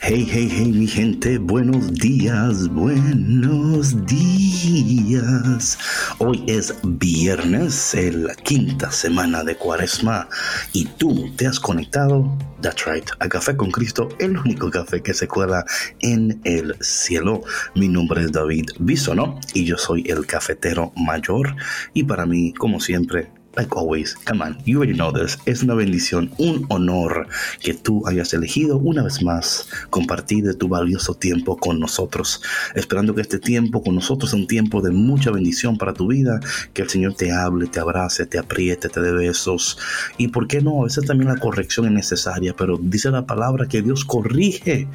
Hey, 0.00 0.26
hey, 0.28 0.48
hey, 0.50 0.72
mi 0.72 0.86
gente, 0.86 1.38
buenos 1.38 1.92
días, 1.94 2.66
buenos 2.68 4.06
días. 4.06 5.78
Hoy 6.18 6.42
es 6.48 6.74
viernes, 6.82 7.94
la 7.94 8.34
quinta 8.34 8.90
semana 8.90 9.44
de 9.44 9.56
Cuaresma, 9.56 10.28
y 10.72 10.86
tú 10.86 11.30
te 11.36 11.46
has 11.46 11.60
conectado, 11.60 12.36
that's 12.60 12.86
right, 12.86 13.08
a 13.20 13.28
Café 13.28 13.56
con 13.56 13.70
Cristo, 13.70 14.08
el 14.18 14.36
único 14.36 14.68
café 14.70 15.00
que 15.00 15.14
se 15.14 15.28
cuela 15.28 15.64
en 16.00 16.40
el 16.44 16.74
cielo. 16.80 17.42
Mi 17.76 17.88
nombre 17.88 18.22
es 18.22 18.32
David 18.32 18.70
Bisono 18.80 19.38
y 19.54 19.64
yo 19.64 19.78
soy 19.78 20.04
el 20.08 20.26
cafetero 20.26 20.92
mayor, 20.96 21.54
y 21.94 22.02
para 22.02 22.26
mí, 22.26 22.52
como 22.52 22.80
siempre, 22.80 23.30
like 23.58 23.74
always, 23.76 24.14
come 24.24 24.40
on, 24.40 24.56
you 24.64 24.78
already 24.78 24.94
know 24.94 25.12
this. 25.12 25.36
Es 25.44 25.62
una 25.62 25.74
bendición, 25.74 26.30
un 26.38 26.64
honor 26.68 27.26
que 27.60 27.74
tú 27.74 28.06
hayas 28.06 28.32
elegido 28.32 28.78
una 28.78 29.02
vez 29.02 29.22
más 29.22 29.68
compartir 29.90 30.44
de 30.44 30.54
tu 30.54 30.68
valioso 30.68 31.14
tiempo 31.14 31.56
con 31.56 31.80
nosotros. 31.80 32.40
Esperando 32.76 33.14
que 33.14 33.20
este 33.20 33.40
tiempo 33.40 33.82
con 33.82 33.96
nosotros 33.96 34.30
sea 34.30 34.38
un 34.38 34.46
tiempo 34.46 34.80
de 34.80 34.92
mucha 34.92 35.32
bendición 35.32 35.76
para 35.76 35.92
tu 35.92 36.06
vida, 36.06 36.38
que 36.72 36.82
el 36.82 36.88
Señor 36.88 37.14
te 37.14 37.32
hable, 37.32 37.66
te 37.66 37.80
abrace, 37.80 38.26
te 38.26 38.38
apriete, 38.38 38.88
te 38.88 39.00
dé 39.00 39.12
besos. 39.12 39.76
Y 40.16 40.28
por 40.28 40.46
qué 40.46 40.60
no, 40.60 40.82
a 40.82 40.84
veces 40.84 41.04
también 41.04 41.32
la 41.32 41.40
corrección 41.40 41.86
es 41.86 41.92
necesaria, 41.92 42.54
pero 42.56 42.78
dice 42.80 43.10
la 43.10 43.26
palabra 43.26 43.66
que 43.66 43.82
Dios 43.82 44.04
corrige 44.04 44.86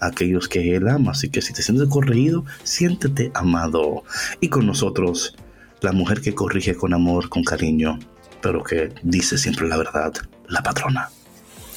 a 0.00 0.06
aquellos 0.06 0.48
que 0.48 0.74
Él 0.74 0.88
ama. 0.88 1.10
Así 1.12 1.28
que 1.28 1.42
si 1.42 1.52
te 1.52 1.62
sientes 1.62 1.88
corregido, 1.88 2.46
siéntete 2.62 3.30
amado. 3.34 4.04
Y 4.40 4.48
con 4.48 4.66
nosotros 4.66 5.34
la 5.80 5.92
mujer 5.92 6.20
que 6.20 6.34
corrige 6.34 6.74
con 6.74 6.92
amor, 6.94 7.28
con 7.28 7.44
cariño, 7.44 7.98
pero 8.40 8.62
que 8.62 8.92
dice 9.02 9.38
siempre 9.38 9.68
la 9.68 9.76
verdad, 9.76 10.12
la 10.48 10.62
patrona. 10.62 11.10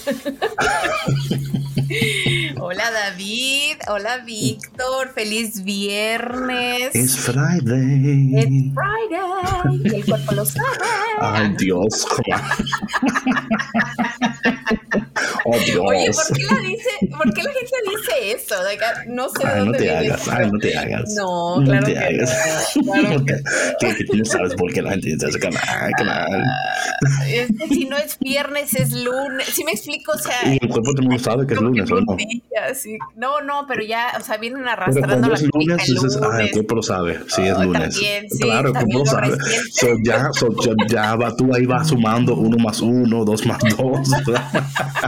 Hola 2.59 2.91
David, 2.91 3.77
hola 3.87 4.17
Víctor, 4.19 5.09
feliz 5.13 5.63
viernes. 5.63 6.93
Es 6.93 7.17
Friday. 7.17 8.35
Es 8.35 8.45
Friday. 8.73 9.81
Y 9.83 9.95
el 9.95 10.05
cuerpo 10.05 10.33
lo 10.33 10.45
sabe. 10.45 10.67
Ay 11.19 11.55
Dios. 11.57 12.07
Oye, 15.45 15.73
¿por 16.11 16.35
qué, 16.35 16.43
la 16.43 16.59
dice, 16.67 16.89
¿por 17.17 17.33
qué 17.33 17.43
la 17.43 17.51
gente 17.51 17.75
dice 17.89 18.31
eso? 18.35 18.55
No 19.07 19.29
sé 19.29 19.43
de 19.43 19.49
ay, 19.49 19.59
dónde 19.59 19.77
no 19.79 19.83
te 19.83 19.91
hagas, 19.97 20.21
eso. 20.21 20.31
ay, 20.33 20.51
no 20.51 20.59
te 20.59 20.77
hagas. 20.77 21.13
No, 21.15 21.59
no 21.59 21.65
claro 21.65 21.85
te 21.85 21.93
que 21.93 21.99
hagas. 21.99 22.37
no, 22.75 22.93
claro 23.25 23.95
que 23.97 24.03
tú 24.05 24.17
no 24.17 24.25
sabes 24.25 24.55
por 24.55 24.73
qué 24.73 24.81
la 24.81 24.91
gente 24.91 25.09
dice 25.09 25.27
eso. 25.29 25.39
Canal, 25.39 25.91
canal. 25.97 26.43
Es 27.27 27.47
que 27.57 27.67
si 27.67 27.85
no 27.85 27.97
es 27.97 28.17
viernes, 28.19 28.73
es 28.75 28.91
lunes. 28.93 29.47
¿Sí 29.51 29.63
me 29.63 29.71
explico? 29.71 30.11
O 30.13 30.17
sea, 30.17 30.35
Y 30.45 30.57
el 30.61 30.69
cuerpo 30.69 30.91
mundo 31.01 31.19
sabe 31.19 31.47
que 31.47 31.53
es 31.53 31.61
lunes, 31.61 31.89
¿o 31.91 31.95
no? 32.01 32.17
sí. 32.73 32.97
No, 33.15 33.41
no, 33.41 33.65
pero 33.67 33.83
ya, 33.83 34.13
o 34.19 34.23
sea, 34.23 34.37
vienen 34.37 34.59
Pero 34.59 34.71
arrastrando 34.73 35.07
cuando 35.07 35.27
la 35.29 35.35
es 35.35 35.41
lunes, 35.53 35.89
el 35.89 35.95
dices, 35.95 36.19
ah, 36.21 36.25
el 36.25 36.31
lunes. 36.37 36.51
cuerpo 36.53 36.75
lo 36.75 36.83
sabe. 36.83 37.19
Sí, 37.27 37.41
es 37.43 37.55
Oh, 37.57 37.63
lunes. 37.63 37.81
también, 37.95 38.29
sí, 38.29 38.39
claro, 38.39 38.67
el 38.69 38.73
cuerpo 38.73 38.79
también 38.79 38.99
lo 38.99 39.05
sabe. 39.05 39.37
So, 39.71 39.87
ya, 40.03 40.29
so, 40.33 40.47
ya, 40.63 40.73
ya 40.87 41.15
va, 41.15 41.35
tú 41.35 41.53
ahí 41.53 41.65
vas 41.65 41.87
sumando 41.89 42.35
uno 42.35 42.57
más 42.57 42.81
uno, 42.81 43.25
dos 43.25 43.45
más 43.45 43.59
dos. 43.77 44.09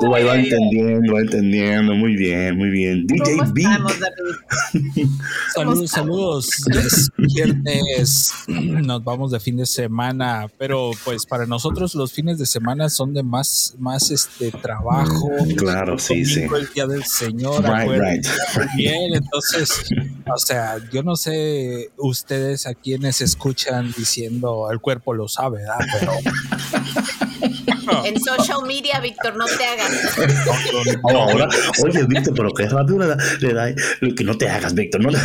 tú 0.00 0.14
ahí 0.14 0.24
vas 0.24 0.34
Ay, 0.34 0.40
ay, 0.40 0.44
ay. 0.44 0.52
entendiendo, 0.52 1.18
entendiendo. 1.18 1.94
Muy 1.94 2.16
bien, 2.16 2.56
muy 2.56 2.70
bien. 2.70 3.06
DJ 3.06 3.36
¿Cómo 3.38 3.52
Vic. 3.52 3.66
estamos, 3.68 3.92
David? 4.00 5.06
Saludos, 5.54 5.90
saludos. 5.90 6.50
Es 6.68 7.10
viernes, 7.16 8.32
nos 8.48 9.02
vamos 9.04 9.30
de 9.30 9.40
fin 9.40 9.56
de 9.56 9.66
semana, 9.66 10.48
pero 10.58 10.90
pues 11.04 11.26
para 11.26 11.46
nosotros 11.46 11.94
los 11.94 12.12
fines 12.12 12.38
de 12.38 12.46
semana 12.46 12.88
son 12.88 13.14
de 13.14 13.22
más, 13.22 13.74
más 13.78 14.10
este 14.10 14.50
trabajo. 14.50 15.30
Claro, 15.56 15.98
sí, 15.98 16.24
sí. 16.24 16.36
Domingo, 16.42 16.56
El 16.56 16.68
día 16.74 16.86
del 16.86 17.04
Señor. 17.04 17.62
Right, 17.64 17.90
right. 18.00 18.26
Bien, 18.76 19.14
entonces, 19.14 19.84
o 20.32 20.38
sea, 20.38 20.76
yo 20.92 21.02
no 21.02 21.16
sé 21.16 21.90
ustedes 21.98 22.66
a 22.66 22.74
quienes 22.74 23.20
escuchan 23.20 23.92
diciendo 23.96 24.68
el 24.70 24.80
cuerpo 24.80 25.14
lo 25.14 25.28
sabe, 25.28 25.58
¿verdad? 25.58 25.78
Pero 26.00 26.12
En 28.04 28.20
social 28.20 28.60
media, 28.66 29.00
Víctor, 29.00 29.36
no 29.36 29.44
te 29.46 29.64
hagas. 29.64 29.90
Ahora, 31.02 31.48
oye, 31.84 32.04
Víctor, 32.08 32.34
pero 32.34 32.50
qué 32.52 32.68
rápido 32.68 32.98
le 33.00 33.06
da, 33.08 33.16
le 33.40 33.52
da- 33.52 33.74
que 34.16 34.24
no 34.24 34.36
te 34.36 34.48
hagas, 34.48 34.74
Víctor. 34.74 35.00
No 35.02 35.10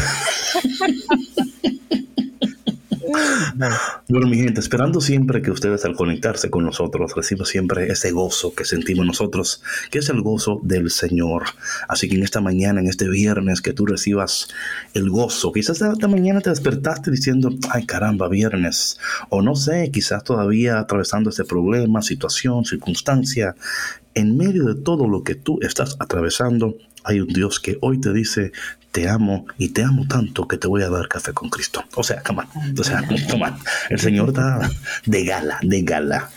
Bueno, 4.07 4.27
mi 4.27 4.37
gente, 4.37 4.59
esperando 4.59 5.01
siempre 5.01 5.41
que 5.41 5.51
ustedes 5.51 5.85
al 5.85 5.95
conectarse 5.95 6.49
con 6.49 6.63
nosotros 6.63 7.13
reciban 7.15 7.45
siempre 7.45 7.91
ese 7.91 8.11
gozo 8.11 8.53
que 8.53 8.65
sentimos 8.65 9.05
nosotros, 9.05 9.61
que 9.91 9.99
es 9.99 10.09
el 10.09 10.21
gozo 10.21 10.59
del 10.63 10.89
Señor. 10.89 11.43
Así 11.87 12.07
que 12.09 12.15
en 12.15 12.23
esta 12.23 12.41
mañana, 12.41 12.79
en 12.79 12.87
este 12.87 13.07
viernes, 13.09 13.61
que 13.61 13.73
tú 13.73 13.85
recibas 13.85 14.49
el 14.93 15.09
gozo. 15.09 15.51
Quizás 15.51 15.81
esta 15.81 16.07
mañana 16.07 16.41
te 16.41 16.49
despertaste 16.49 17.11
diciendo, 17.11 17.51
ay 17.71 17.85
caramba, 17.85 18.27
viernes. 18.27 18.99
O 19.29 19.41
no 19.41 19.55
sé, 19.55 19.89
quizás 19.91 20.23
todavía 20.23 20.79
atravesando 20.79 21.29
este 21.29 21.45
problema, 21.45 22.01
situación, 22.01 22.65
circunstancia. 22.65 23.55
En 24.15 24.37
medio 24.37 24.65
de 24.65 24.75
todo 24.75 25.07
lo 25.07 25.23
que 25.23 25.35
tú 25.35 25.59
estás 25.61 25.95
atravesando, 25.99 26.75
hay 27.03 27.21
un 27.21 27.27
Dios 27.27 27.59
que 27.59 27.77
hoy 27.81 27.99
te 28.01 28.11
dice, 28.11 28.51
te 28.91 29.07
amo 29.07 29.45
y 29.57 29.69
te 29.69 29.83
amo 29.83 30.07
tanto 30.07 30.47
que 30.47 30.57
te 30.57 30.67
voy 30.67 30.81
a 30.83 30.89
dar 30.89 31.07
café 31.07 31.33
con 31.33 31.49
Cristo. 31.49 31.83
O 31.95 32.03
sea, 32.03 32.23
come 32.23 32.41
on. 32.41 32.79
O 32.79 32.83
sea, 32.83 33.03
come 33.29 33.45
on. 33.45 33.55
El 33.89 33.99
Señor 33.99 34.29
está 34.29 34.69
de 35.05 35.23
gala, 35.25 35.59
de 35.61 35.81
gala. 35.83 36.29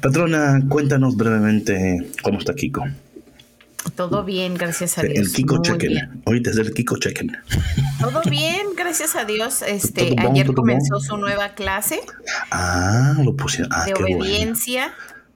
Patrona, 0.00 0.60
cuéntanos 0.68 1.16
brevemente 1.16 2.10
cómo 2.22 2.38
está 2.38 2.54
Kiko. 2.54 2.84
Todo 3.94 4.24
bien, 4.24 4.54
gracias 4.54 4.98
a 4.98 5.02
Dios. 5.02 5.18
El 5.18 5.32
Kiko 5.32 5.60
bien. 5.78 6.22
Hoy 6.24 6.40
desde 6.40 6.62
el 6.62 6.74
Kiko 6.74 6.98
Checken. 6.98 7.36
Todo 8.00 8.22
bien, 8.28 8.66
gracias 8.76 9.16
a 9.16 9.24
Dios. 9.24 9.62
Este, 9.62 10.14
ayer 10.18 10.52
comenzó 10.52 11.00
su 11.00 11.16
nueva 11.16 11.54
clase 11.54 12.00
Ah, 12.50 13.14
lo 13.22 13.34
pusieron. 13.34 13.72
Ah, 13.72 13.86
de 13.86 13.92
qué 13.94 14.02
bueno. 14.02 14.24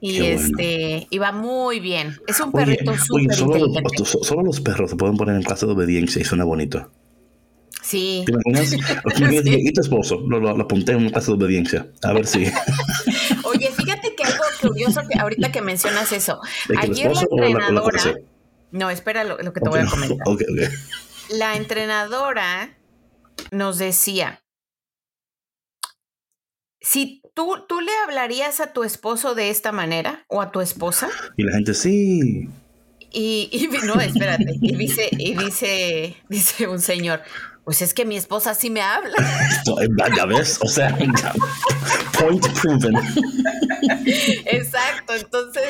Y 0.04 0.18
Qué 0.18 0.34
bueno. 0.34 0.40
este 0.58 1.06
iba 1.10 1.30
muy 1.30 1.78
bien. 1.78 2.18
Es 2.26 2.40
un 2.40 2.50
perrito 2.50 2.92
súper 2.98 3.34
solo, 3.36 3.56
los, 3.56 3.68
inteligente. 3.68 4.04
so- 4.04 4.24
solo 4.24 4.42
los 4.42 4.60
perros 4.60 4.90
se 4.90 4.96
pueden 4.96 5.16
poner 5.16 5.36
en 5.36 5.42
clase 5.44 5.64
de 5.64 5.72
obediencia 5.72 6.20
y 6.20 6.24
suena 6.24 6.42
bonito. 6.44 6.90
Sí. 7.82 8.24
¿Te 8.26 8.32
imaginas? 8.32 8.70
Sí. 9.44 9.54
Y 9.58 9.72
tu 9.72 9.80
esposo, 9.80 10.20
lo, 10.26 10.40
lo, 10.40 10.56
lo 10.56 10.64
apunté 10.64 10.92
en 10.92 10.98
una 10.98 11.10
clase 11.12 11.28
de 11.30 11.36
obediencia. 11.36 11.86
A 12.02 12.12
ver 12.12 12.26
si. 12.26 12.44
Oye, 13.44 13.70
fíjate 13.70 14.14
que 14.16 14.24
algo 14.24 14.42
curioso 14.60 15.02
que 15.10 15.18
ahorita 15.18 15.52
que 15.52 15.62
mencionas 15.62 16.10
eso. 16.12 16.40
¿De 16.68 16.76
que 16.76 16.86
el 16.86 16.92
Ayer 16.92 17.12
la 17.12 17.20
entrenadora. 17.46 18.14
No, 18.72 18.90
espera 18.90 19.22
lo, 19.24 19.38
lo 19.38 19.52
que 19.52 19.60
te 19.60 19.68
voy 19.68 19.80
a 19.80 19.86
comentar. 19.86 20.16
ok, 20.26 20.42
ok. 20.50 21.36
La 21.38 21.56
entrenadora 21.56 22.76
nos 23.52 23.78
decía, 23.78 24.41
si 26.82 27.22
tú, 27.34 27.56
tú 27.68 27.80
le 27.80 27.92
hablarías 28.04 28.60
a 28.60 28.72
tu 28.72 28.84
esposo 28.84 29.34
de 29.34 29.50
esta 29.50 29.72
manera 29.72 30.24
o 30.28 30.40
a 30.42 30.50
tu 30.50 30.60
esposa, 30.60 31.08
Y 31.36 31.44
la 31.44 31.52
gente, 31.52 31.74
sí. 31.74 32.48
y, 33.10 33.48
y 33.52 33.68
no, 33.86 34.00
espérate, 34.00 34.54
y 34.60 34.76
dice, 34.76 35.08
y 35.12 35.34
dice, 35.36 36.16
dice 36.28 36.66
un 36.68 36.80
señor, 36.80 37.22
Pues 37.64 37.80
es 37.80 37.94
que 37.94 38.04
mi 38.04 38.16
esposa 38.16 38.54
sí 38.54 38.70
me 38.70 38.82
habla. 38.82 39.14
Eh, 39.80 39.88
ya 40.16 40.26
ves, 40.26 40.58
o 40.60 40.66
sea, 40.68 40.96
point 42.22 42.46
proven. 42.60 42.94
Exacto, 44.46 45.14
entonces 45.14 45.62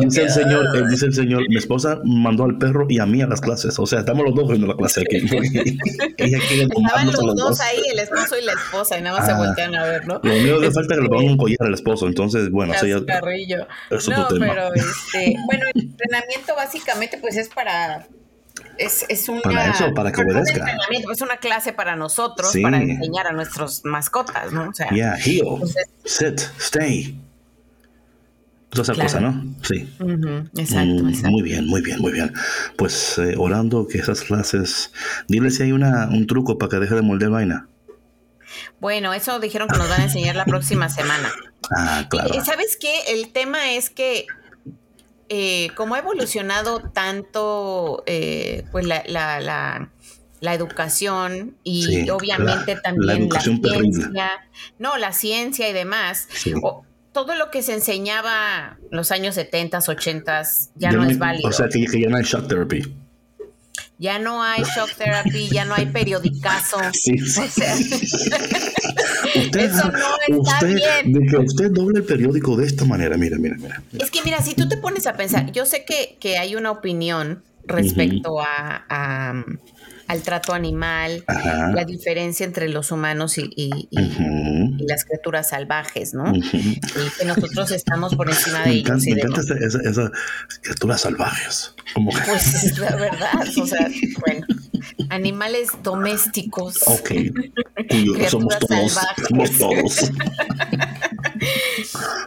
dice 0.00 0.22
el 0.22 0.30
señor, 0.30 0.76
eh, 0.76 0.82
dice 0.88 1.06
el 1.06 1.14
señor, 1.14 1.48
mi 1.48 1.56
esposa 1.56 2.00
mandó 2.04 2.44
al 2.44 2.58
perro 2.58 2.86
y 2.88 2.98
a 2.98 3.06
mí 3.06 3.22
a 3.22 3.26
las 3.26 3.40
clases, 3.40 3.78
o 3.78 3.86
sea, 3.86 4.00
estamos 4.00 4.24
los 4.24 4.34
dos 4.34 4.48
viendo 4.48 4.66
la 4.66 4.76
clase 4.76 5.02
aquí. 5.02 5.16
Estaban 6.18 7.06
los, 7.06 7.34
dos, 7.34 7.60
ahí, 7.60 7.82
el 7.92 7.98
esposo 7.98 8.38
y 8.38 8.44
la 8.44 8.52
esposa, 8.52 8.98
y 8.98 9.02
nada 9.02 9.18
más 9.18 9.26
se 9.26 9.32
ah. 9.32 9.38
voltean 9.38 9.74
a 9.74 9.84
ver, 9.84 10.06
¿no? 10.06 10.20
Lo 10.22 10.32
único 10.34 10.60
que 10.60 10.70
falta 10.70 10.94
es 10.94 11.00
que 11.00 11.04
le 11.04 11.08
pongan 11.08 11.32
un 11.32 11.36
collar 11.36 11.62
al 11.62 11.74
esposo, 11.74 12.06
entonces, 12.06 12.50
bueno, 12.50 12.74
eso 12.74 12.86
ya 12.86 12.96
es 12.96 14.08
no, 14.08 14.26
pero 14.38 14.74
este, 14.74 15.36
bueno, 15.46 15.64
el 15.74 15.82
entrenamiento 15.82 16.54
básicamente 16.54 17.18
pues 17.18 17.36
es 17.36 17.48
para 17.48 18.06
es, 18.78 19.04
es 19.08 19.28
una, 19.28 19.40
para 19.40 19.70
eso, 19.70 19.94
para 19.94 20.12
que 20.12 20.22
obedezca. 20.22 20.76
Es 21.12 21.20
una 21.20 21.36
clase 21.36 21.72
para 21.72 21.96
nosotros, 21.96 22.52
para 22.62 22.78
enseñar 22.78 23.26
a 23.26 23.32
nuestros 23.32 23.84
mascotas, 23.84 24.52
¿no? 24.52 24.68
O 24.68 24.74
sea, 24.74 24.90
yeah, 24.90 25.14
heel, 25.16 25.58
sit, 26.04 26.40
stay. 26.58 27.18
Toda 28.70 28.82
esa 28.84 28.94
cosa, 28.94 29.20
¿no? 29.20 29.54
Sí. 29.62 29.86
Mm, 29.98 30.58
exacto, 30.58 31.28
Muy 31.30 31.42
bien, 31.42 31.66
muy 31.66 31.82
bien, 31.82 32.00
muy 32.00 32.12
bien. 32.12 32.32
Pues 32.76 33.18
eh, 33.18 33.34
orando 33.36 33.86
que 33.86 33.98
esas 33.98 34.22
clases. 34.22 34.92
Dile 35.28 35.50
si 35.50 35.64
hay 35.64 35.72
una, 35.72 36.08
un 36.08 36.26
truco 36.26 36.56
para 36.56 36.70
que 36.70 36.76
deje 36.78 36.94
de 36.94 37.02
moldear 37.02 37.32
vaina. 37.32 37.68
Bueno, 38.80 39.12
eso 39.12 39.38
dijeron 39.40 39.68
que 39.68 39.76
nos 39.76 39.90
van 39.90 40.00
a 40.00 40.04
enseñar 40.04 40.36
la 40.36 40.46
próxima 40.46 40.88
semana. 40.88 41.30
Ah, 41.70 42.06
claro. 42.08 42.34
Y, 42.34 42.40
¿Sabes 42.40 42.78
qué? 42.80 42.92
El 43.08 43.30
tema 43.32 43.72
es 43.72 43.90
que 43.90 44.26
eh, 45.34 45.70
como 45.76 45.94
ha 45.94 45.98
evolucionado 46.00 46.90
tanto 46.92 48.02
eh, 48.04 48.64
pues 48.70 48.84
la, 48.84 49.02
la, 49.06 49.40
la, 49.40 50.54
educación 50.54 51.56
y 51.64 52.10
obviamente 52.10 52.76
también 52.76 53.30
la, 53.30 53.40
ciencia, 53.40 54.30
no, 54.78 54.98
la 54.98 55.14
ciencia 55.14 55.70
y 55.70 55.72
demás, 55.72 56.28
todo 57.12 57.34
lo 57.34 57.50
que 57.50 57.62
se 57.62 57.72
enseñaba 57.72 58.76
en 58.90 58.94
los 58.94 59.10
años 59.10 59.34
70, 59.36 59.78
80 59.78 60.42
ya, 60.74 60.92
no, 60.92 61.02
es 61.04 61.16
válido. 61.16 61.48
O 61.48 61.52
sea, 61.52 61.66
que, 61.66 61.86
ya 61.98 62.10
no 62.10 62.18
hay 62.18 62.24
shock 62.24 62.46
therapy. 62.46 62.94
Ya 64.02 64.18
no 64.18 64.42
hay 64.42 64.64
shock 64.64 64.96
therapy, 64.98 65.48
ya 65.48 65.64
no 65.64 65.74
hay 65.74 65.86
periodicazo. 65.86 66.78
Sí, 66.92 67.14
usted, 67.22 67.52
Eso 69.60 69.92
no 69.92 70.16
está 70.40 70.64
bien. 70.64 71.12
De 71.12 71.24
que 71.24 71.36
usted 71.36 71.70
doble 71.70 72.00
el 72.00 72.04
periódico 72.04 72.56
de 72.56 72.66
esta 72.66 72.84
manera, 72.84 73.16
mira, 73.16 73.38
mira, 73.38 73.54
mira. 73.56 73.80
Es 73.92 74.10
que 74.10 74.20
mira, 74.24 74.42
si 74.42 74.54
tú 74.54 74.68
te 74.68 74.76
pones 74.76 75.06
a 75.06 75.12
pensar, 75.12 75.52
yo 75.52 75.64
sé 75.66 75.84
que, 75.84 76.16
que 76.18 76.36
hay 76.36 76.56
una 76.56 76.72
opinión 76.72 77.44
respecto 77.64 78.40
a, 78.40 79.44
al 80.08 80.22
trato 80.22 80.52
animal, 80.52 81.24
la 81.26 81.84
diferencia 81.84 82.44
entre 82.44 82.68
los 82.68 82.90
humanos 82.90 83.38
y, 83.38 83.88
las 84.78 85.04
criaturas 85.04 85.50
salvajes, 85.50 86.14
¿no? 86.14 86.34
Y 86.34 86.42
que 87.18 87.24
nosotros 87.24 87.70
estamos 87.70 88.14
por 88.14 88.28
encima 88.28 88.62
de 88.64 88.70
ellos. 88.70 89.04
Me 89.04 89.12
encanta 89.12 89.40
esas 89.40 90.10
criaturas 90.62 91.00
salvajes. 91.00 91.74
Pues 91.94 92.64
es 92.64 92.78
la 92.78 92.96
verdad, 92.96 93.46
o 93.60 93.66
sea, 93.66 93.88
bueno, 94.26 94.46
animales 95.10 95.68
domésticos. 95.82 96.80
Ok, 96.86 97.10
somos 98.28 98.58
todos, 98.58 98.98
somos 99.28 99.58
todos. 99.58 99.98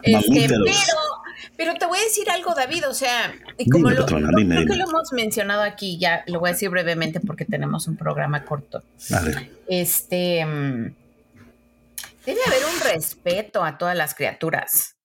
este, 0.03 0.47
pero 0.47 0.65
pero 1.57 1.73
te 1.75 1.85
voy 1.85 1.99
a 1.99 2.03
decir 2.03 2.29
algo, 2.29 2.53
David, 2.53 2.87
o 2.89 2.93
sea, 2.93 3.33
y 3.57 3.69
como 3.69 3.89
lo, 3.89 4.05
creo 4.05 4.19
que 4.19 4.75
lo 4.75 4.89
hemos 4.89 5.11
mencionado 5.13 5.61
aquí, 5.61 5.97
ya 5.97 6.23
lo 6.27 6.39
voy 6.39 6.49
a 6.49 6.53
decir 6.53 6.69
brevemente 6.69 7.19
porque 7.19 7.45
tenemos 7.45 7.87
un 7.87 7.95
programa 7.95 8.43
corto. 8.43 8.83
Vale. 9.09 9.51
Este, 9.67 10.45
mm, 10.45 10.93
debe 12.25 12.39
haber 12.47 12.65
un 12.73 12.93
respeto 12.93 13.63
a 13.63 13.77
todas 13.77 13.95
las 13.95 14.15
criaturas. 14.15 14.95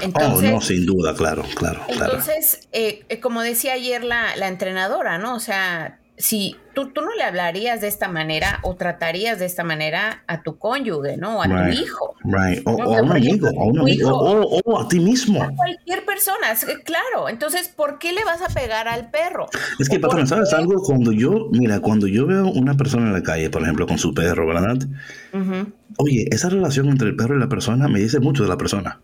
Entonces, 0.00 0.50
oh, 0.50 0.54
no, 0.54 0.60
sin 0.60 0.86
duda, 0.86 1.14
claro, 1.14 1.44
claro. 1.56 1.82
Entonces, 1.88 2.68
Eh, 2.72 3.04
eh 3.08 3.20
como 3.20 3.42
decía 3.42 3.74
ayer 3.74 4.04
la, 4.04 4.36
la 4.36 4.48
entrenadora, 4.48 5.18
¿no? 5.18 5.34
O 5.34 5.40
sea, 5.40 5.98
si 6.18 6.56
tú, 6.74 6.90
tú, 6.90 7.00
no 7.00 7.14
le 7.14 7.22
hablarías 7.22 7.80
de 7.80 7.86
esta 7.86 8.08
manera 8.08 8.58
o 8.62 8.74
tratarías 8.74 9.38
de 9.38 9.46
esta 9.46 9.62
manera 9.62 10.24
a 10.26 10.42
tu 10.42 10.58
cónyuge, 10.58 11.16
¿no? 11.16 11.38
O 11.38 11.42
a 11.42 11.46
tu 11.46 11.72
hijo. 11.72 12.16
Right. 12.24 12.62
O, 12.66 12.82
a 12.82 13.02
un 13.02 13.12
amigo, 13.12 13.48
o, 13.56 13.64
un 13.68 13.78
amigo 13.78 14.10
o, 14.12 14.80
a 14.80 14.88
ti 14.88 14.98
mismo. 14.98 15.42
A 15.42 15.50
cualquier 15.50 16.04
persona, 16.04 16.54
claro. 16.84 17.28
Entonces, 17.28 17.68
¿por 17.68 17.98
qué 17.98 18.12
le 18.12 18.24
vas 18.24 18.42
a 18.42 18.48
pegar 18.48 18.88
al 18.88 19.10
perro? 19.10 19.46
Es 19.78 19.88
que, 19.88 20.00
patrón, 20.00 20.26
¿sabes 20.26 20.52
algo? 20.52 20.82
Cuando 20.82 21.12
yo, 21.12 21.48
mira, 21.52 21.80
cuando 21.80 22.08
yo 22.08 22.26
veo 22.26 22.48
una 22.48 22.74
persona 22.74 23.06
en 23.06 23.12
la 23.12 23.22
calle, 23.22 23.48
por 23.48 23.62
ejemplo, 23.62 23.86
con 23.86 23.98
su 23.98 24.12
perro, 24.12 24.46
¿verdad? 24.46 24.78
Oye, 25.98 26.26
esa 26.30 26.48
relación 26.48 26.88
entre 26.88 27.08
el 27.08 27.16
perro 27.16 27.36
y 27.36 27.40
la 27.40 27.48
persona 27.48 27.88
me 27.88 28.00
dice 28.00 28.18
mucho 28.18 28.42
de 28.42 28.48
la 28.48 28.58
persona. 28.58 29.00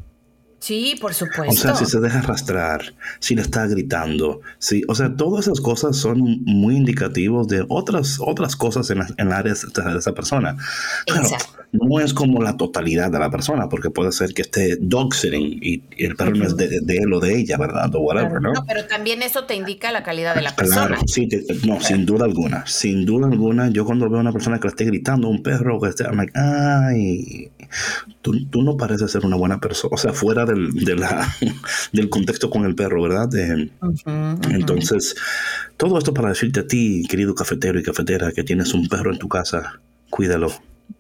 Sí, 0.65 0.95
por 0.99 1.13
supuesto. 1.13 1.53
O 1.53 1.55
sea, 1.55 1.75
si 1.75 1.85
se 1.85 2.01
deja 2.01 2.21
arrastrar, 2.21 2.95
si 3.19 3.35
le 3.35 3.43
está 3.43 3.67
gritando, 3.67 4.41
sí, 4.59 4.83
o 4.89 4.95
sea, 4.95 5.15
todas 5.15 5.47
esas 5.47 5.61
cosas 5.61 5.95
son 5.95 6.43
muy 6.47 6.75
indicativos 6.75 7.49
de 7.49 7.67
otras, 7.69 8.17
otras 8.19 8.57
cosas 8.57 8.89
en, 8.89 9.03
en 9.19 9.31
área 9.31 9.53
de 9.53 9.99
esa 9.99 10.15
persona. 10.15 10.57
Claro, 11.05 11.29
no 11.75 12.01
es 12.01 12.15
como 12.15 12.41
la 12.41 12.57
totalidad 12.57 13.11
de 13.11 13.19
la 13.19 13.31
persona, 13.31 13.69
porque 13.69 13.91
puede 13.91 14.13
ser 14.13 14.33
que 14.33 14.43
esté 14.43 14.77
dog 14.81 15.15
sitting 15.15 15.59
y, 15.61 15.83
el 15.99 16.17
perro 16.17 16.35
no 16.35 16.45
es 16.45 16.57
de, 16.57 16.67
él 16.67 17.13
o 17.13 17.21
de 17.21 17.37
ella, 17.37 17.57
¿verdad? 17.59 17.95
O 17.95 18.01
whatever, 18.01 18.41
¿no? 18.41 18.53
¿no? 18.53 18.65
pero 18.67 18.87
también 18.87 19.23
eso 19.23 19.45
te 19.45 19.55
indica 19.55 19.91
la 19.91 20.03
calidad 20.03 20.35
de 20.35 20.43
la 20.43 20.55
persona. 20.55 20.87
Claro, 20.87 21.03
sí, 21.07 21.29
no, 21.67 21.81
sin 21.81 22.07
duda 22.07 22.25
alguna, 22.25 22.65
sin 22.67 23.05
duda 23.05 23.27
alguna, 23.27 23.71
yo 23.71 23.85
cuando 23.85 24.09
veo 24.09 24.19
a 24.19 24.23
una 24.23 24.33
persona 24.33 24.59
que 24.59 24.69
le 24.69 24.71
esté 24.71 24.85
gritando 24.85 25.27
a 25.27 25.31
un 25.31 25.43
perro, 25.43 25.81
que 25.81 25.89
esté, 25.89 26.05
I'm 26.05 26.17
like, 26.17 26.33
ay, 26.39 27.51
tú, 28.23 28.47
tú 28.47 28.63
no 28.63 28.77
pareces 28.77 29.11
ser 29.11 29.25
una 29.27 29.37
buena 29.37 29.61
persona, 29.61 29.95
o 29.95 29.99
sea, 29.99 30.13
fuera 30.13 30.45
de 30.45 30.54
del, 30.55 31.01
la, 31.01 31.35
del 31.93 32.09
contexto 32.09 32.51
con 32.51 32.65
el 32.65 32.75
perro, 32.75 33.03
¿verdad? 33.03 33.29
Entonces, 34.51 35.15
todo 35.77 35.99
esto 35.99 36.15
para 36.15 36.29
decirte 36.29 36.61
a 36.61 36.67
ti, 36.67 37.05
querido 37.09 37.35
cafetero 37.35 37.79
y 37.79 37.83
cafetera, 37.83 38.33
que 38.33 38.45
tienes 38.45 38.75
un 38.75 38.89
perro 38.89 39.13
en 39.13 39.19
tu 39.19 39.29
casa, 39.29 39.81
cuídalo. 40.11 40.53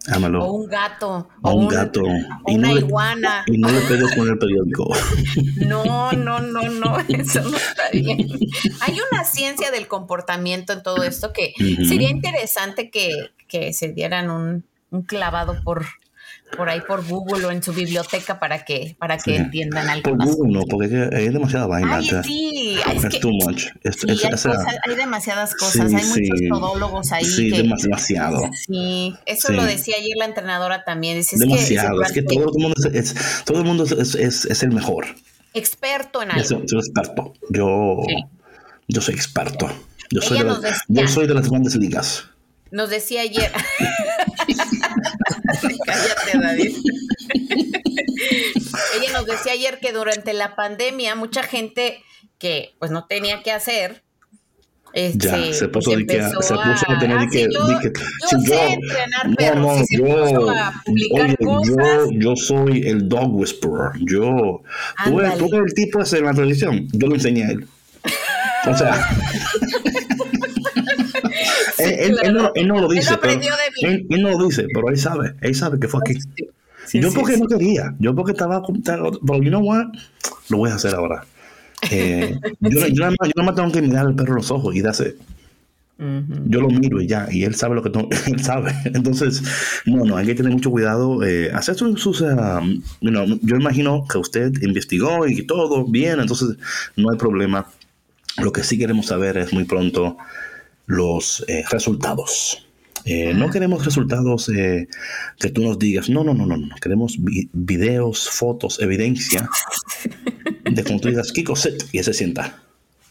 Ámalo. 0.08 0.44
O 0.44 0.52
un 0.52 0.66
gato. 0.66 1.28
O, 1.42 1.54
un, 1.54 1.68
gato. 1.68 2.02
O 2.02 2.50
y 2.50 2.56
una 2.56 2.68
no 2.68 2.78
iguana. 2.78 3.44
Le, 3.46 3.54
y 3.54 3.58
no 3.58 3.70
le 3.70 3.80
pegues 3.82 4.14
con 4.14 4.28
el 4.28 4.38
periódico. 4.38 4.88
No, 5.56 6.12
no, 6.12 6.40
no, 6.40 6.62
no. 6.68 6.98
Eso 7.08 7.42
no 7.42 7.56
está 7.56 7.90
bien. 7.90 8.28
Hay 8.80 8.98
una 9.10 9.24
ciencia 9.24 9.70
del 9.70 9.88
comportamiento 9.88 10.72
en 10.72 10.82
todo 10.82 11.02
esto 11.02 11.32
que 11.32 11.54
sería 11.88 12.10
interesante 12.10 12.90
que, 12.90 13.30
que 13.48 13.72
se 13.72 13.92
dieran 13.92 14.30
un, 14.30 14.64
un 14.90 15.02
clavado 15.02 15.56
por, 15.64 15.86
por 16.56 16.68
ahí 16.68 16.80
por 16.80 17.06
Google 17.06 17.46
o 17.46 17.50
en 17.50 17.62
su 17.62 17.72
biblioteca 17.72 18.38
para 18.38 18.64
que 18.64 18.96
para 18.98 19.18
que 19.18 19.36
entiendan 19.36 19.88
algo 19.88 20.16
por 20.16 20.24
Google 20.24 20.52
no 20.52 20.64
porque 20.64 21.08
hay 21.12 21.28
demasiada 21.28 21.66
vaina 21.66 21.96
Ay, 21.96 22.10
sí 22.24 22.78
es, 22.94 23.06
que, 23.06 23.20
too 23.20 23.30
much. 23.30 23.66
Hay, 23.84 24.96
demasiadas 24.96 25.54
cosas 25.54 25.92
hay 25.92 26.04
muchos 26.04 26.38
todólogos 26.48 27.12
ahí 27.12 27.24
sí 27.24 27.50
demasiado. 27.50 28.50
Sí 28.66 29.14
eso 29.26 29.52
lo 29.52 29.64
decía 29.64 29.96
ayer 29.98 30.16
la 30.16 30.26
entrenadora 30.26 30.84
también 30.84 31.22
demasiado 31.32 32.02
es 32.02 32.12
que, 32.12 32.22
todo 32.22 32.50
el 32.54 32.62
mundo 32.62 32.74
es, 32.92 33.14
todo 33.44 33.58
el 33.58 33.64
mundo 33.64 33.84
es, 33.84 34.62
el 34.62 34.70
mejor. 34.70 35.06
Experto 35.52 36.22
en 36.22 36.32
algo. 36.32 36.44
soy, 36.44 36.78
experto. 36.78 37.32
Yo 37.50 38.02
yo 38.88 39.00
soy 39.00 39.14
experto. 39.14 39.70
Yo 40.10 40.20
soy, 40.20 40.38
de 40.38 40.72
yo 40.88 41.08
soy 41.08 41.26
de 41.26 41.34
las 41.34 41.48
grandes 41.48 41.74
ligas. 41.76 42.24
Nos 42.70 42.90
decía 42.90 43.22
ayer 43.22 43.52
Cállate, 45.86 46.38
David. 46.38 46.76
Ella 48.96 49.12
nos 49.12 49.26
decía 49.26 49.52
ayer 49.52 49.78
que 49.80 49.92
durante 49.92 50.32
la 50.32 50.56
pandemia 50.56 51.14
mucha 51.14 51.42
gente 51.42 52.02
que 52.38 52.74
pues 52.78 52.90
no 52.90 53.06
tenía 53.06 53.42
que 53.42 53.52
hacer 53.52 54.04
este, 54.94 55.26
ya, 55.26 55.52
se 55.52 55.68
puso, 55.68 55.90
pues, 55.90 56.06
que, 56.06 56.22
se 56.22 56.30
puso 56.36 56.60
a, 56.60 56.98
tener 57.00 57.18
ah, 57.18 57.26
que, 57.28 57.48
yo, 57.50 58.68
entrenar 58.68 59.36
perros 59.36 59.80
no, 59.98 60.30
yo, 60.30 60.50
a 60.50 60.72
publicar 60.84 61.24
oye, 61.24 61.36
cosas. 61.36 61.76
Yo, 61.76 62.10
yo 62.12 62.36
soy 62.36 62.86
el 62.86 63.08
dog 63.08 63.34
whisperer. 63.34 63.90
Yo, 64.06 64.62
tú 65.04 65.20
eres, 65.20 65.36
tú 65.36 65.46
eres 65.46 65.62
el 65.66 65.74
tipo 65.74 66.00
en 66.00 66.24
la 66.24 66.32
televisión. 66.32 66.88
Yo 66.92 67.08
lo 67.08 67.14
enseñé 67.16 67.44
a 67.44 67.50
él. 67.50 67.66
O 68.66 68.76
sea, 68.76 69.08
él, 71.78 72.16
él, 72.54 72.68
no, 72.68 72.80
lo 72.80 72.88
dice. 72.88 73.16
Pero, 73.20 73.40
él, 73.82 74.06
no 74.08 74.30
lo 74.30 74.46
dice, 74.46 74.66
pero 74.72 74.88
él 74.88 74.98
sabe. 74.98 75.34
Él 75.40 75.54
sabe 75.54 75.78
que 75.78 75.88
fue 75.88 76.00
aquí. 76.04 76.18
yo 76.92 77.12
porque 77.12 77.36
no 77.36 77.46
quería. 77.46 77.94
Yo 77.98 78.14
porque 78.14 78.32
estaba. 78.32 78.62
Pero, 78.84 79.12
you 79.42 79.50
know 79.50 79.62
what? 79.62 79.86
Lo 80.48 80.58
voy 80.58 80.70
a 80.70 80.74
hacer 80.74 80.94
ahora. 80.94 81.24
Eh, 81.90 82.38
yo, 82.60 82.86
yo, 82.88 83.04
nada 83.04 83.14
más, 83.36 83.54
tengo 83.54 83.72
que 83.72 83.82
mirar 83.82 84.06
al 84.06 84.14
perro 84.14 84.34
los 84.34 84.50
ojos 84.50 84.74
y 84.74 84.80
darse. 84.80 85.16
Yo 85.96 86.60
lo 86.60 86.68
miro 86.68 87.00
y 87.00 87.06
ya, 87.06 87.28
y 87.30 87.44
él 87.44 87.54
sabe 87.54 87.76
lo 87.76 87.82
que 87.82 87.90
él 88.26 88.42
sabe. 88.42 88.74
Entonces, 88.84 89.42
no, 89.86 90.04
no, 90.04 90.16
hay 90.16 90.26
que 90.26 90.34
tener 90.34 90.52
mucho 90.52 90.70
cuidado. 90.70 91.22
Eh, 91.22 91.50
hacer 91.52 91.76
sus, 91.76 92.20
um, 92.20 92.82
yo 93.00 93.56
imagino 93.56 94.04
que 94.10 94.18
usted 94.18 94.52
investigó 94.62 95.26
y 95.26 95.46
todo 95.46 95.84
bien, 95.84 96.18
entonces 96.18 96.56
no 96.96 97.10
hay 97.10 97.16
problema. 97.16 97.68
Lo 98.42 98.52
que 98.52 98.64
sí 98.64 98.76
queremos 98.76 99.06
saber 99.06 99.38
es 99.38 99.52
muy 99.52 99.64
pronto 99.64 100.16
los 100.86 101.44
eh, 101.48 101.64
resultados. 101.70 102.66
Eh, 103.06 103.34
no 103.34 103.50
queremos 103.50 103.84
resultados 103.84 104.48
eh, 104.48 104.88
que 105.38 105.50
tú 105.50 105.62
nos 105.62 105.78
digas, 105.78 106.08
no, 106.08 106.24
no, 106.24 106.32
no, 106.32 106.46
no, 106.46 106.56
no. 106.56 106.74
Queremos 106.76 107.16
videos, 107.52 108.30
fotos, 108.30 108.80
evidencia 108.80 109.48
de 110.64 110.84
cómo 110.84 111.00
tú 111.00 111.08
digas, 111.08 111.30
Kiko, 111.32 111.54
sit, 111.54 111.84
y 111.92 112.02
se 112.02 112.14
sienta. 112.14 112.62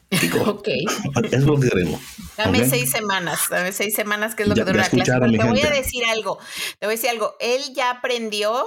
Kiko, 0.10 0.42
ok. 0.50 0.68
Es 1.32 1.44
lo 1.44 1.60
que 1.60 1.70
queremos. 1.70 2.02
Dame 2.38 2.68
seis 2.68 2.90
semanas, 2.90 3.42
dame 3.52 3.72
seis 3.72 3.94
semanas, 3.94 4.34
que 4.34 4.44
es 4.44 4.50
lo 4.50 4.56
que 4.56 4.64
dura 4.64 4.84
la 4.84 4.90
clase. 4.90 5.12
te 5.12 5.44
voy 5.44 5.62
a 5.62 5.70
decir 5.70 6.04
algo, 6.06 6.40
te 6.80 6.88
voy 6.88 6.94
a 6.94 6.98
decir 6.98 7.10
algo. 7.12 7.36
Él 7.40 7.62
ya 7.76 7.92
aprendió 7.92 8.66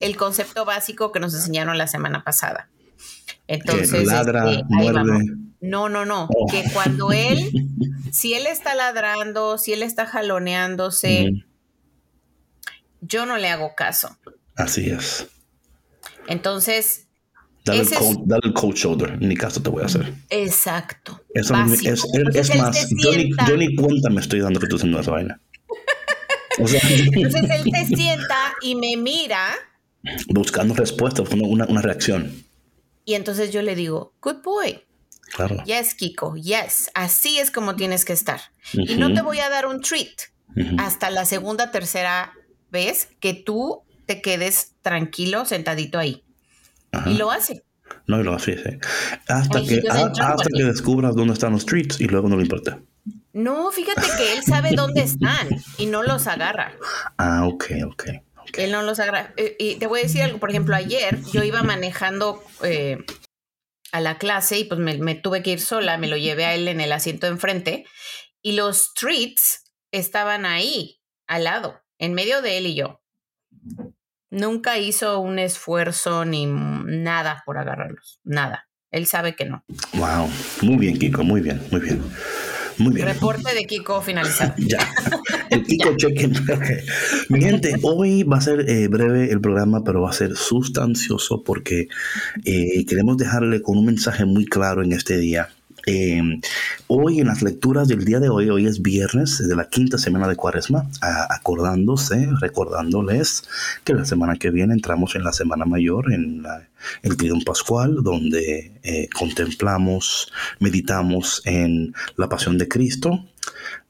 el 0.00 0.16
concepto 0.16 0.66
básico 0.66 1.12
que 1.12 1.20
nos 1.20 1.34
enseñaron 1.34 1.78
la 1.78 1.86
semana 1.86 2.24
pasada. 2.24 2.68
Entonces, 3.46 4.04
ladra, 4.04 4.50
este, 4.50 4.64
muerde. 4.68 5.47
No, 5.60 5.88
no, 5.88 6.04
no. 6.04 6.28
Oh. 6.30 6.46
Que 6.50 6.64
cuando 6.72 7.12
él, 7.12 7.50
si 8.12 8.34
él 8.34 8.46
está 8.46 8.74
ladrando, 8.74 9.58
si 9.58 9.72
él 9.72 9.82
está 9.82 10.06
jaloneándose, 10.06 11.30
yo 13.00 13.26
no 13.26 13.36
le 13.38 13.48
hago 13.48 13.74
caso. 13.74 14.16
Así 14.56 14.90
es. 14.90 15.26
Entonces. 16.26 17.06
Dale, 17.64 17.82
el, 17.82 18.54
cold, 18.54 18.74
shoulder, 18.74 19.20
ni 19.20 19.36
caso 19.36 19.60
te 19.60 19.68
voy 19.68 19.82
a 19.82 19.86
hacer. 19.86 20.14
Exacto. 20.30 21.20
Eso 21.34 21.54
es, 21.54 21.84
es, 22.34 22.56
más, 22.56 22.88
yo 23.44 23.56
ni, 23.56 23.76
cuenta 23.76 24.08
me 24.08 24.22
estoy 24.22 24.40
dando 24.40 24.58
que 24.58 24.68
tú 24.68 24.76
haciendo 24.76 25.00
esa 25.00 25.10
vaina. 25.10 25.38
Entonces 26.58 26.82
él 27.50 27.70
se 27.70 27.86
sienta 27.96 28.54
y 28.62 28.74
me 28.74 28.96
mira. 28.96 29.50
Buscando 30.28 30.72
respuestas, 30.74 31.28
una, 31.30 31.66
una 31.66 31.82
reacción. 31.82 32.32
Y 33.04 33.14
entonces 33.14 33.52
yo 33.52 33.60
le 33.60 33.74
digo, 33.74 34.14
good 34.22 34.42
boy. 34.42 34.82
Claro. 35.34 35.62
Yes, 35.64 35.94
Kiko, 35.94 36.36
yes. 36.36 36.90
Así 36.94 37.38
es 37.38 37.50
como 37.50 37.76
tienes 37.76 38.04
que 38.04 38.12
estar. 38.12 38.40
Y 38.72 38.96
no 38.96 39.12
te 39.12 39.22
voy 39.22 39.40
a 39.40 39.48
dar 39.48 39.66
un 39.66 39.80
treat 39.80 40.30
hasta 40.78 41.10
la 41.10 41.24
segunda, 41.24 41.70
tercera 41.70 42.32
vez 42.70 43.08
que 43.20 43.34
tú 43.34 43.82
te 44.06 44.20
quedes 44.20 44.72
tranquilo, 44.82 45.44
sentadito 45.44 45.98
ahí. 45.98 46.24
Y 47.06 47.14
lo 47.14 47.30
hace. 47.30 47.62
No, 48.06 48.22
lo 48.22 48.34
hace, 48.34 48.56
sí. 48.56 48.78
Hasta, 49.28 49.62
que, 49.62 49.82
hasta 49.88 50.48
que 50.54 50.64
descubras 50.64 51.14
dónde 51.14 51.34
están 51.34 51.52
los 51.52 51.66
treats 51.66 52.00
y 52.00 52.06
luego 52.06 52.28
no 52.28 52.36
le 52.36 52.42
importa. 52.42 52.80
No, 53.32 53.70
fíjate 53.70 54.06
que 54.16 54.32
él 54.32 54.42
sabe 54.42 54.72
dónde 54.74 55.02
están 55.02 55.48
y 55.76 55.86
no 55.86 56.02
los 56.02 56.26
agarra. 56.26 56.72
Ah, 57.18 57.46
ok, 57.46 57.64
ok. 57.86 58.04
Él 58.56 58.72
no 58.72 58.82
los 58.82 58.98
agarra. 58.98 59.32
Eh, 59.36 59.56
y 59.58 59.76
te 59.76 59.86
voy 59.86 60.00
a 60.00 60.02
decir 60.04 60.22
algo, 60.22 60.38
por 60.38 60.50
ejemplo, 60.50 60.74
ayer 60.74 61.22
yo 61.32 61.42
iba 61.44 61.62
manejando 61.62 62.42
eh, 62.62 63.04
a 63.92 64.00
la 64.00 64.18
clase 64.18 64.58
y 64.58 64.64
pues 64.64 64.80
me, 64.80 65.14
tuve 65.14 65.42
que 65.42 65.50
ir 65.50 65.60
sola, 65.60 65.98
me 65.98 66.08
lo 66.08 66.16
llevé 66.18 66.44
a 66.44 66.54
él 66.54 66.68
en 66.68 66.80
el 66.80 66.92
asiento 66.92 67.26
de 67.26 67.32
enfrente 67.32 67.86
y 68.42 68.52
los 68.52 68.94
treats 68.94 69.64
estaban 69.92 70.46
ahí, 70.46 71.00
al 71.26 71.44
lado, 71.44 71.82
en 71.98 72.14
medio 72.14 72.42
de 72.42 72.58
él 72.58 72.66
y 72.66 72.74
yo. 72.74 73.02
Nunca 74.30 74.78
hizo 74.78 75.20
un 75.20 75.38
esfuerzo 75.38 76.24
ni 76.24 76.46
nada 76.46 77.42
por 77.46 77.58
agarrarlos, 77.58 78.20
nada. 78.24 78.68
Él 78.90 79.06
sabe 79.06 79.34
que 79.34 79.44
no. 79.44 79.64
Wow, 79.94 80.30
muy 80.62 80.76
bien, 80.76 80.98
Kiko, 80.98 81.22
muy 81.22 81.40
bien, 81.40 81.60
muy 81.70 81.80
bien. 81.80 82.02
Muy 82.78 82.94
bien. 82.94 83.06
Reporte 83.06 83.54
de 83.54 83.64
Kiko 83.64 84.00
finalizado. 84.00 84.54
ya. 84.58 84.78
El 85.50 85.64
Kiko 85.64 85.94
check-in. 85.96 86.34
Mi 87.28 87.40
gente, 87.40 87.74
hoy 87.82 88.22
va 88.22 88.38
a 88.38 88.40
ser 88.40 88.68
eh, 88.68 88.88
breve 88.88 89.30
el 89.30 89.40
programa, 89.40 89.82
pero 89.84 90.02
va 90.02 90.10
a 90.10 90.12
ser 90.14 90.36
sustancioso 90.36 91.42
porque 91.42 91.88
eh, 92.44 92.84
queremos 92.86 93.16
dejarle 93.16 93.62
con 93.62 93.78
un 93.78 93.86
mensaje 93.86 94.24
muy 94.24 94.46
claro 94.46 94.82
en 94.82 94.92
este 94.92 95.18
día. 95.18 95.48
Eh, 95.90 96.20
hoy 96.86 97.20
en 97.20 97.28
las 97.28 97.40
lecturas 97.40 97.88
del 97.88 98.04
día 98.04 98.20
de 98.20 98.28
hoy, 98.28 98.50
hoy 98.50 98.66
es 98.66 98.82
viernes 98.82 99.38
de 99.38 99.56
la 99.56 99.70
quinta 99.70 99.96
semana 99.96 100.28
de 100.28 100.36
Cuaresma, 100.36 100.86
acordándose, 101.00 102.28
recordándoles 102.42 103.44
que 103.84 103.94
la 103.94 104.04
semana 104.04 104.36
que 104.36 104.50
viene 104.50 104.74
entramos 104.74 105.14
en 105.14 105.24
la 105.24 105.32
Semana 105.32 105.64
Mayor, 105.64 106.12
en 106.12 106.44
el 107.02 107.16
Triduum 107.16 107.42
Pascual, 107.42 108.02
donde 108.02 108.70
eh, 108.82 109.08
contemplamos, 109.18 110.30
meditamos 110.60 111.40
en 111.46 111.94
la 112.16 112.28
pasión 112.28 112.58
de 112.58 112.68
Cristo. 112.68 113.24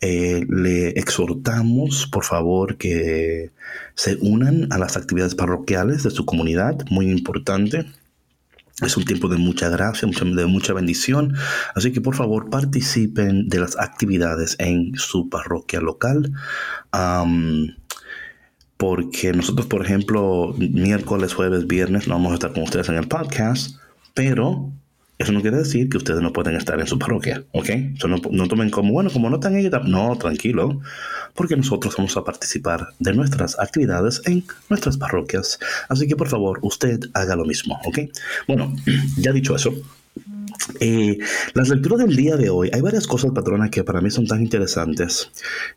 Eh, 0.00 0.46
le 0.48 0.90
exhortamos, 0.90 2.06
por 2.06 2.24
favor, 2.24 2.76
que 2.76 3.50
se 3.96 4.18
unan 4.20 4.68
a 4.70 4.78
las 4.78 4.96
actividades 4.96 5.34
parroquiales 5.34 6.04
de 6.04 6.10
su 6.10 6.24
comunidad, 6.24 6.76
muy 6.90 7.10
importante 7.10 7.86
es 8.82 8.96
un 8.96 9.04
tiempo 9.04 9.28
de 9.28 9.36
mucha 9.36 9.68
gracia, 9.68 10.08
de 10.08 10.46
mucha 10.46 10.72
bendición. 10.72 11.34
Así 11.74 11.92
que 11.92 12.00
por 12.00 12.14
favor 12.14 12.50
participen 12.50 13.48
de 13.48 13.60
las 13.60 13.78
actividades 13.78 14.56
en 14.58 14.94
su 14.96 15.28
parroquia 15.28 15.80
local. 15.80 16.32
porque 18.76 19.32
nosotros, 19.32 19.66
por 19.66 19.84
ejemplo, 19.84 20.54
miércoles, 20.56 21.34
jueves, 21.34 21.66
viernes 21.66 22.06
no 22.06 22.14
vamos 22.14 22.30
a 22.30 22.34
estar 22.34 22.52
con 22.52 22.62
ustedes 22.62 22.88
en 22.88 22.94
el 22.94 23.08
podcast, 23.08 23.76
pero 24.14 24.72
eso 25.18 25.32
no 25.32 25.42
quiere 25.42 25.56
decir 25.56 25.88
que 25.88 25.96
ustedes 25.96 26.20
no 26.20 26.32
pueden 26.32 26.54
estar 26.54 26.78
en 26.78 26.86
su 26.86 26.96
parroquia, 26.96 27.44
¿ok? 27.52 27.70
no, 28.30 28.48
tomen 28.48 28.70
como, 28.70 28.92
bueno, 28.92 29.10
como 29.10 29.28
no 29.28 29.36
están 29.36 29.56
ellos, 29.56 29.72
no, 29.84 30.16
tranquilo, 30.16 30.80
porque 31.34 31.56
nosotros 31.56 31.96
vamos 31.96 32.16
a 32.16 32.22
participar 32.22 32.88
de 33.00 33.12
nuestras 33.14 33.58
actividades 33.58 34.22
en 34.26 34.44
nuestras 34.70 34.96
parroquias. 34.96 35.58
Así 35.88 36.06
que 36.06 36.14
por 36.14 36.28
favor, 36.28 36.60
usted 36.62 37.00
haga 37.14 37.34
lo 37.34 37.44
mismo, 37.44 37.80
¿ok? 37.84 37.98
Bueno, 38.46 38.72
ya 39.16 39.32
dicho 39.32 39.56
eso, 39.56 39.74
eh, 40.78 41.18
las 41.54 41.68
lecturas 41.68 41.98
del 41.98 42.14
día 42.14 42.36
de 42.36 42.50
hoy, 42.50 42.70
hay 42.72 42.80
varias 42.80 43.08
cosas, 43.08 43.32
patrona, 43.32 43.70
que 43.70 43.82
para 43.82 44.00
mí 44.00 44.10
son 44.10 44.26
tan 44.26 44.40
interesantes, 44.40 45.32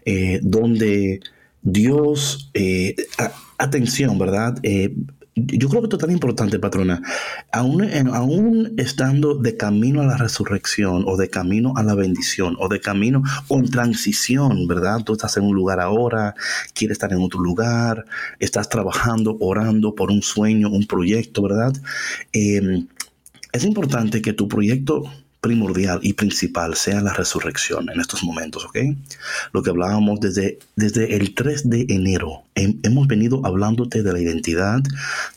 eh, 0.06 0.40
donde 0.44 1.20
Dios, 1.64 2.52
eh, 2.54 2.96
atención, 3.58 4.20
¿verdad? 4.20 4.60
Yo 5.36 5.70
creo 5.70 5.82
que 5.82 5.86
esto 5.86 5.96
es 5.96 6.02
tan 6.02 6.12
importante, 6.12 6.60
patrona. 6.60 7.02
Aún, 7.52 7.88
aún 8.14 8.74
estando 8.78 9.36
de 9.36 9.56
camino 9.56 10.02
a 10.02 10.06
la 10.06 10.18
resurrección 10.18 11.06
o 11.08 11.16
de 11.16 11.30
camino 11.30 11.74
a 11.78 11.84
la 11.84 11.96
bendición 11.96 12.58
o 12.60 12.68
de 12.68 12.82
camino 12.82 13.24
o 13.48 13.60
en 13.60 13.70
transición, 13.70 14.68
¿verdad? 14.68 15.04
Tú 15.06 15.14
estás 15.14 15.38
en 15.38 15.46
un 15.46 15.56
lugar 15.56 15.80
ahora, 15.80 16.36
quieres 16.74 16.96
estar 16.96 17.14
en 17.14 17.22
otro 17.22 17.40
lugar, 17.40 18.06
estás 18.40 18.68
trabajando, 18.68 19.38
orando 19.40 19.96
por 19.96 20.12
un 20.12 20.22
sueño, 20.22 20.70
un 20.70 20.86
proyecto, 20.86 21.42
¿verdad? 21.42 21.74
Eh, 22.34 22.86
es 23.54 23.64
importante 23.64 24.22
que 24.22 24.34
tu 24.34 24.48
proyecto 24.48 25.04
primordial 25.42 26.00
y 26.04 26.14
principal 26.14 26.76
sea 26.76 27.02
la 27.02 27.14
resurrección 27.14 27.90
en 27.90 28.00
estos 28.00 28.24
momentos, 28.24 28.64
¿ok? 28.64 28.78
Lo 29.52 29.64
que 29.64 29.72
hablábamos 29.72 30.20
desde, 30.20 30.60
desde 30.76 31.16
el 31.16 31.34
3 31.34 31.70
de 31.70 31.86
enero, 31.90 32.44
hemos 32.56 33.08
venido 33.08 33.42
hablándote 33.44 34.04
de 34.04 34.14
la 34.14 34.20
identidad, 34.20 34.82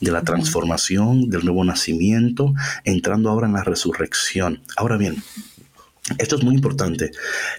de 0.00 0.12
la 0.12 0.23
transformación, 0.23 1.30
del 1.30 1.46
nuevo 1.46 1.64
nacimiento, 1.64 2.54
entrando 2.84 3.30
ahora 3.30 3.46
en 3.46 3.54
la 3.54 3.64
resurrección. 3.64 4.61
Ahora 4.76 4.99
bien, 4.99 5.23
esto 6.18 6.37
es 6.37 6.44
muy 6.44 6.54
importante. 6.54 7.11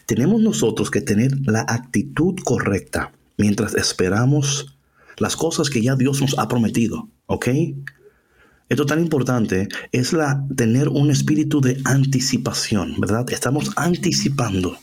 Tenemos 0.06 0.40
nosotros 0.40 0.92
que 0.92 1.02
tener 1.02 1.32
la 1.48 1.66
actitud 1.68 2.36
correcta 2.44 3.12
mientras 3.38 3.74
esperamos 3.74 4.78
las 5.18 5.36
cosas 5.36 5.72
que 5.72 5.82
ya 5.82 5.96
Dios 5.96 6.22
nos 6.22 6.38
ha 6.38 6.48
prometido, 6.48 7.10
¿ok? 7.26 7.48
Esto 8.68 8.86
tan 8.86 9.00
importante 9.00 9.68
es 9.92 10.12
la 10.12 10.44
tener 10.56 10.90
un 10.90 11.12
espíritu 11.12 11.62
de 11.62 11.80
anticipación, 11.86 12.96
¿verdad? 13.00 13.30
Estamos 13.32 13.72
anticipando 13.76 14.78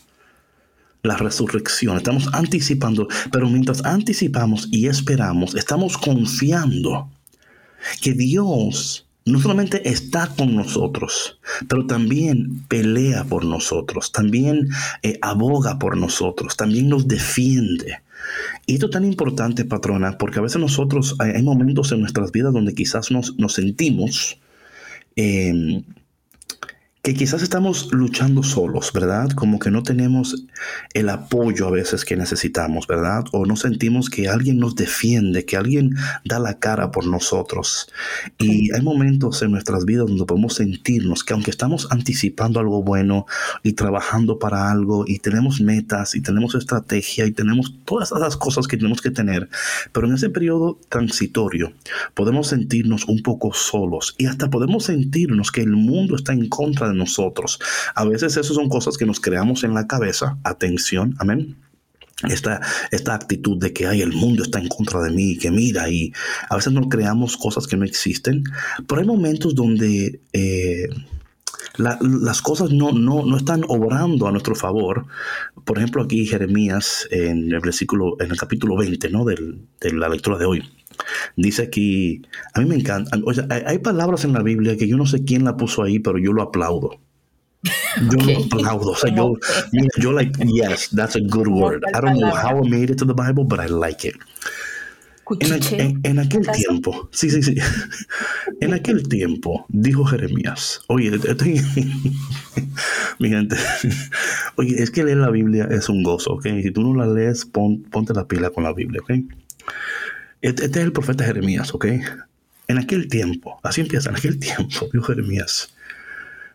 la 1.03 1.17
resurrección, 1.17 1.97
estamos 1.97 2.29
anticipando, 2.33 3.09
pero 3.31 3.49
mientras 3.49 3.83
anticipamos 3.83 4.69
y 4.71 4.87
esperamos, 4.87 5.53
estamos 5.55 5.97
confiando 5.97 7.09
que 8.01 8.13
Dios 8.13 9.05
no 9.25 9.41
solamente 9.41 9.89
está 9.89 10.27
con 10.27 10.55
nosotros, 10.55 11.39
pero 11.67 11.85
también 11.85 12.63
pelea 12.69 13.25
por 13.25 13.43
nosotros, 13.43 14.13
también 14.13 14.69
eh, 15.01 15.19
aboga 15.21 15.77
por 15.77 15.97
nosotros, 15.97 16.55
también 16.55 16.87
nos 16.87 17.07
defiende. 17.07 18.02
Y 18.65 18.75
esto 18.75 18.87
es 18.87 18.91
tan 18.91 19.05
importante, 19.05 19.65
patrona, 19.65 20.17
porque 20.17 20.39
a 20.39 20.41
veces 20.41 20.59
nosotros 20.59 21.15
hay, 21.19 21.41
momentos 21.43 21.91
en 21.91 22.01
nuestras 22.01 22.31
vidas 22.31 22.53
donde 22.53 22.73
quizás 22.73 23.11
nos, 23.11 23.33
sentimos 23.49 24.39
eh, 25.15 25.83
que 27.05 27.15
quizás 27.15 27.41
estamos 27.41 27.91
luchando 27.91 28.43
solos, 28.43 28.93
¿verdad? 28.93 29.29
Como 29.31 29.59
que 29.59 29.69
no 29.69 29.83
tenemos 29.83 30.45
el 30.93 31.09
apoyo 31.09 31.67
a 31.67 31.71
veces 31.71 32.05
que 32.05 32.15
necesitamos, 32.15 32.87
¿verdad? 32.87 33.25
O 33.33 33.45
no 33.45 33.57
sentimos 33.57 34.09
que 34.09 34.29
alguien 34.29 34.57
nos 34.57 34.73
defiende, 34.75 35.43
que 35.43 35.57
alguien 35.57 35.97
da 36.23 36.39
la 36.39 36.59
cara 36.59 36.91
por 36.91 37.05
nosotros. 37.05 37.89
Y 38.37 38.73
hay 38.73 38.81
momentos 38.81 39.41
en 39.41 39.51
nuestras 39.51 39.83
vidas 39.83 40.07
donde 40.07 40.23
podemos 40.23 40.53
sentirnos 40.53 41.25
que 41.25 41.33
aunque 41.33 41.51
estamos 41.51 41.89
anticipando 41.91 42.61
algo 42.61 42.83
bueno 42.83 43.25
y 43.63 43.73
trabajando 43.73 44.39
para 44.39 44.71
algo 44.71 45.03
y 45.05 45.19
tenemos 45.19 45.59
metas 45.59 46.15
y 46.15 46.21
tenemos 46.21 46.55
estrategia 46.55 47.25
y 47.25 47.33
tenemos 47.33 47.75
todas 47.83 48.13
esas 48.13 48.37
cosas 48.37 48.65
que 48.65 48.77
tenemos 48.77 49.01
que 49.01 49.11
tener, 49.11 49.49
pero 49.91 50.07
en 50.07 50.13
ese 50.13 50.29
periodo 50.29 50.79
transitorio 50.87 51.73
podemos 52.13 52.47
sentirnos 52.47 53.09
un 53.09 53.21
poco 53.23 53.51
solos 53.51 54.15
y 54.17 54.27
hasta 54.27 54.49
podemos 54.49 54.85
sentirnos 54.85 55.51
que 55.51 55.63
el 55.63 55.71
mundo 55.71 56.15
está 56.15 56.31
en 56.31 56.47
contra 56.47 56.87
de 56.87 56.92
nosotros. 56.93 57.59
A 57.95 58.05
veces 58.05 58.37
eso 58.37 58.53
son 58.53 58.69
cosas 58.69 58.97
que 58.97 59.05
nos 59.05 59.19
creamos 59.19 59.63
en 59.63 59.73
la 59.73 59.87
cabeza. 59.87 60.37
Atención, 60.43 61.15
amén. 61.19 61.57
esta, 62.29 62.61
esta 62.91 63.15
actitud 63.15 63.57
de 63.57 63.73
que 63.73 63.85
el 63.85 64.13
mundo 64.13 64.43
está 64.43 64.59
en 64.59 64.67
contra 64.67 65.01
de 65.01 65.11
mí, 65.11 65.37
que 65.37 65.51
mira, 65.51 65.89
y 65.89 66.13
a 66.49 66.55
veces 66.55 66.73
no 66.73 66.87
creamos 66.89 67.37
cosas 67.37 67.67
que 67.67 67.77
no 67.77 67.85
existen, 67.85 68.43
pero 68.87 69.01
hay 69.01 69.07
momentos 69.07 69.55
donde 69.55 70.21
eh, 70.31 70.87
las 71.77 72.41
cosas 72.41 72.71
no, 72.71 72.91
no, 72.91 73.25
no, 73.25 73.35
están 73.35 73.63
obrando 73.67 74.27
a 74.27 74.31
nuestro 74.31 74.55
favor. 74.55 75.05
Por 75.65 75.77
ejemplo, 75.77 76.03
aquí 76.03 76.25
Jeremías, 76.25 77.07
en 77.09 77.51
el 77.51 77.59
versículo, 77.61 78.15
en 78.19 78.31
el 78.31 78.37
capítulo 78.37 78.77
20 78.77 79.09
¿no? 79.09 79.25
de 79.25 79.93
la 79.93 80.09
lectura 80.09 80.37
de 80.37 80.45
hoy, 80.45 80.63
dice 81.35 81.63
aquí, 81.63 82.21
a 82.53 82.59
mí 82.59 82.65
me 82.65 82.75
encanta, 82.75 83.17
hay, 83.49 83.63
hay 83.65 83.79
palabras 83.79 84.25
en 84.25 84.33
la 84.33 84.41
Biblia 84.41 84.77
que 84.77 84.87
yo 84.87 84.97
no 84.97 85.05
sé 85.05 85.23
quién 85.23 85.43
la 85.43 85.57
puso 85.57 85.83
ahí, 85.83 85.99
pero 85.99 86.17
yo 86.17 86.33
lo 86.33 86.41
aplaudo. 86.41 86.99
Yo 88.11 88.17
okay. 88.19 88.35
lo 88.35 88.43
aplaudo. 88.45 88.91
O 88.91 88.95
sea, 88.95 89.13
yo, 89.15 89.35
yo 89.99 90.11
like, 90.11 90.31
yes, 90.45 90.89
that's 90.89 91.15
a 91.15 91.21
good 91.21 91.47
word. 91.47 91.83
I 91.93 92.01
don't 92.01 92.19
know 92.19 92.31
how 92.31 92.57
I 92.57 92.69
made 92.69 92.91
it 92.91 92.97
to 92.99 93.05
the 93.05 93.13
Bible, 93.13 93.45
but 93.45 93.59
I 93.59 93.67
like 93.67 94.05
it. 94.05 94.15
En, 95.39 96.01
en, 96.03 96.19
aquel 96.19 96.45
tiempo, 96.51 97.07
sí, 97.11 97.29
sí, 97.29 97.41
sí. 97.41 97.55
En 98.59 98.73
aquel 98.73 99.07
tiempo, 99.07 99.65
dijo 99.69 100.03
Jeremías, 100.03 100.81
oye, 100.87 101.15
estoy, 101.15 101.61
mi 103.19 103.29
gente, 103.29 103.55
oye, 104.57 104.83
es 104.83 104.91
que 104.91 105.03
leer 105.03 105.17
la 105.17 105.29
Biblia 105.29 105.67
es 105.71 105.87
un 105.87 106.03
gozo, 106.03 106.33
¿ok? 106.33 106.47
Si 106.61 106.71
tú 106.71 106.83
no 106.83 106.93
la 106.93 107.11
lees, 107.11 107.45
ponte 107.45 108.13
la 108.13 108.27
pila 108.27 108.49
con 108.49 108.65
la 108.65 108.73
Biblia, 108.73 109.01
¿ok? 109.01 109.11
Este, 110.43 110.65
este 110.65 110.79
es 110.79 110.85
el 110.85 110.91
profeta 110.91 111.23
Jeremías, 111.23 111.73
¿ok? 111.73 111.85
En 112.67 112.77
aquel 112.77 113.07
tiempo, 113.07 113.59
así 113.63 113.79
empieza, 113.79 114.09
en 114.09 114.17
aquel 114.17 114.37
tiempo, 114.39 114.89
dijo 114.93 115.05
Jeremías, 115.05 115.73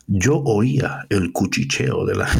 yo 0.06 0.36
oía 0.44 1.06
el 1.08 1.32
cuchicheo 1.32 2.04
de 2.04 2.14
la... 2.14 2.28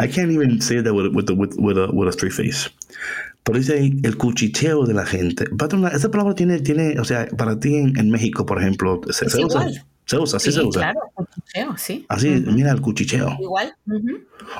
I 0.00 0.08
can't 0.08 0.32
even 0.32 0.60
say 0.60 0.82
that 0.82 0.92
with, 0.92 1.14
with, 1.14 1.30
with, 1.30 1.54
with, 1.56 1.78
a, 1.78 1.86
with 1.92 2.08
a 2.08 2.12
straight 2.12 2.32
face. 2.32 2.68
Pero 3.44 3.58
dice 3.58 3.74
ahí 3.74 4.00
el 4.02 4.16
cuchicheo 4.16 4.86
de 4.86 4.94
la 4.94 5.06
gente. 5.06 5.44
Patrona, 5.56 5.88
esa 5.88 6.10
palabra 6.10 6.34
tiene, 6.34 6.58
tiene, 6.60 6.98
o 6.98 7.04
sea, 7.04 7.28
para 7.36 7.60
ti 7.60 7.76
en, 7.76 7.96
en 7.98 8.10
México, 8.10 8.44
por 8.44 8.60
ejemplo, 8.60 9.00
se, 9.10 9.28
se 9.28 9.44
usa. 9.44 9.68
Se 10.04 10.18
usa, 10.18 10.38
sí, 10.38 10.52
se 10.52 10.60
usa. 10.62 10.82
Claro, 10.82 11.00
cuchicheo, 11.14 11.76
sí. 11.78 12.04
Así, 12.08 12.28
mira 12.28 12.72
el 12.72 12.80
cuchicheo. 12.80 13.36
Igual. 13.40 13.74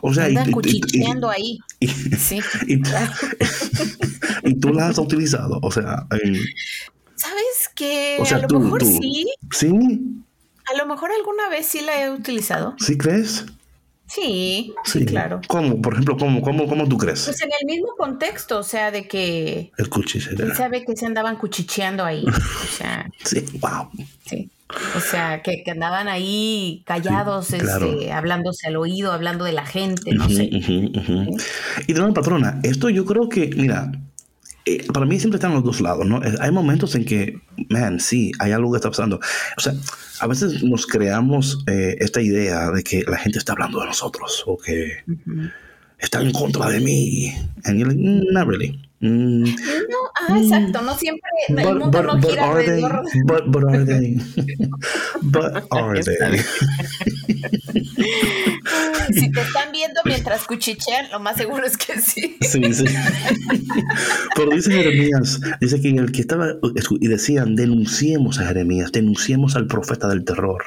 O 0.02 0.14
sea, 0.14 0.26
Andan 0.26 0.48
y, 0.48 0.52
cuchicheando 0.52 1.28
y, 1.28 1.34
ahí. 1.34 1.58
Y, 1.80 1.88
sí. 1.88 2.40
Y, 2.66 2.80
claro. 2.80 3.12
y, 4.44 4.54
tú 4.54 4.72
la 4.72 4.88
has 4.88 4.98
utilizado, 4.98 5.58
o 5.62 5.70
sea. 5.70 6.06
Eh, 6.12 6.40
¿Sabes 7.16 7.70
qué? 7.74 8.18
O 8.20 8.24
sea, 8.24 8.38
a 8.38 8.42
lo 8.42 8.48
tú, 8.48 8.60
mejor 8.60 8.80
tú, 8.80 8.86
sí. 8.86 9.32
Sí. 9.50 9.68
A 10.72 10.76
lo 10.76 10.86
mejor 10.86 11.10
alguna 11.10 11.48
vez 11.48 11.66
sí 11.66 11.80
la 11.80 12.02
he 12.02 12.10
utilizado. 12.10 12.74
¿Sí 12.78 12.96
crees? 12.96 13.44
Sí, 14.14 14.74
sí, 14.84 14.98
sí, 15.00 15.06
claro. 15.06 15.40
¿Cómo? 15.48 15.80
Por 15.80 15.94
ejemplo, 15.94 16.16
¿cómo, 16.18 16.42
cómo, 16.42 16.66
cómo 16.66 16.86
tú 16.86 16.98
crees? 16.98 17.24
Pues 17.24 17.40
en 17.40 17.50
el 17.60 17.66
mismo 17.66 17.94
contexto, 17.96 18.58
o 18.58 18.62
sea, 18.62 18.90
de 18.90 19.08
que... 19.08 19.72
El 19.78 19.88
cuchicheo. 19.88 20.32
Él 20.38 20.54
sabe 20.54 20.84
que 20.84 20.94
se 20.94 21.06
andaban 21.06 21.36
cuchicheando 21.36 22.04
ahí, 22.04 22.24
o 22.26 22.76
sea... 22.76 23.10
sí, 23.24 23.42
wow. 23.60 23.88
Sí. 24.26 24.50
O 24.96 25.00
sea, 25.00 25.42
que, 25.42 25.62
que 25.62 25.70
andaban 25.70 26.08
ahí 26.08 26.82
callados, 26.86 27.46
sí, 27.46 27.58
claro. 27.58 27.86
este, 27.86 28.12
hablándose 28.12 28.68
al 28.68 28.76
oído, 28.76 29.12
hablando 29.12 29.44
de 29.44 29.52
la 29.52 29.64
gente, 29.64 30.12
no 30.14 30.24
uh 30.24 30.28
-huh, 30.28 30.36
sé. 30.36 30.42
Uh 30.42 30.60
-huh, 30.60 30.98
uh 30.98 31.26
-huh. 31.30 31.44
Y 31.86 31.92
de 31.92 31.98
nuevo, 31.98 32.14
patrona, 32.14 32.60
esto 32.62 32.90
yo 32.90 33.04
creo 33.04 33.28
que, 33.28 33.48
mira, 33.48 33.92
eh, 34.64 34.86
para 34.92 35.06
mí 35.06 35.18
siempre 35.18 35.36
están 35.36 35.54
los 35.54 35.64
dos 35.64 35.80
lados, 35.80 36.06
¿no? 36.06 36.20
Hay 36.40 36.50
momentos 36.50 36.94
en 36.94 37.04
que, 37.04 37.40
man, 37.68 37.98
sí, 37.98 38.32
hay 38.38 38.52
algo 38.52 38.72
que 38.72 38.76
está 38.76 38.90
pasando. 38.90 39.18
O 39.56 39.60
sea, 39.60 39.74
a 40.20 40.26
veces 40.26 40.62
nos 40.62 40.86
creamos 40.86 41.64
eh, 41.66 41.96
esta 41.98 42.20
idea 42.20 42.70
de 42.70 42.82
que 42.82 43.04
la 43.06 43.18
gente 43.18 43.38
está 43.38 43.52
hablando 43.52 43.80
de 43.80 43.86
nosotros 43.86 44.44
o 44.46 44.56
que 44.56 44.98
uh 45.06 45.12
-huh. 45.12 45.52
está 45.98 46.22
en 46.22 46.32
contra 46.32 46.68
de 46.68 46.80
mí. 46.80 47.34
And 47.64 47.78
you're 47.78 47.92
like, 47.92 48.00
mm, 48.00 48.32
not 48.32 48.46
really. 48.46 48.80
Mm, 49.00 49.42
no, 49.42 49.98
ah, 50.28 50.38
exacto, 50.38 50.80
no 50.80 50.96
siempre, 50.96 51.28
el 51.48 51.56
but, 51.56 51.76
mundo 51.76 51.90
but, 51.90 52.06
no 52.06 52.20
but 52.20 52.30
gira 52.30 52.44
are 52.44 52.64
they? 52.64 52.80
But, 53.26 53.50
but 53.50 53.64
are 53.64 53.84
they? 53.84 54.16
but 55.22 55.64
are 55.72 56.00
they? 56.00 56.38
Si 59.12 59.30
te 59.30 59.40
están 59.40 59.72
viendo 59.72 60.00
mientras 60.04 60.44
cuchichean, 60.44 61.10
lo 61.10 61.20
más 61.20 61.36
seguro 61.36 61.66
es 61.66 61.76
que 61.76 62.00
sí. 62.00 62.36
Sí, 62.40 62.72
sí. 62.72 62.84
Pero 64.34 64.50
dice 64.50 64.72
Jeremías, 64.72 65.40
dice 65.60 65.80
que 65.80 65.88
el 65.88 66.12
que 66.12 66.20
estaba, 66.20 66.48
y 67.00 67.08
decían, 67.08 67.56
denunciemos 67.56 68.38
a 68.38 68.46
Jeremías, 68.46 68.92
denunciemos 68.92 69.56
al 69.56 69.66
profeta 69.66 70.08
del 70.08 70.24
terror. 70.24 70.62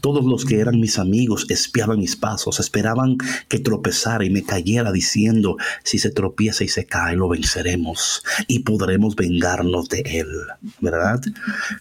Todos 0.00 0.24
los 0.24 0.44
que 0.44 0.60
eran 0.60 0.80
mis 0.80 0.98
amigos 0.98 1.46
espiaban 1.48 1.98
mis 1.98 2.16
pasos, 2.16 2.60
esperaban 2.60 3.16
que 3.48 3.58
tropezara 3.58 4.24
y 4.24 4.30
me 4.30 4.42
cayera 4.42 4.92
diciendo, 4.92 5.56
si 5.82 5.98
se 5.98 6.10
tropieza 6.10 6.64
y 6.64 6.68
se 6.68 6.86
cae, 6.86 7.16
lo 7.16 7.28
venceremos 7.28 8.22
y 8.46 8.60
podremos 8.60 9.16
vengarnos 9.16 9.88
de 9.88 10.00
él, 10.00 10.28
¿verdad? 10.80 11.20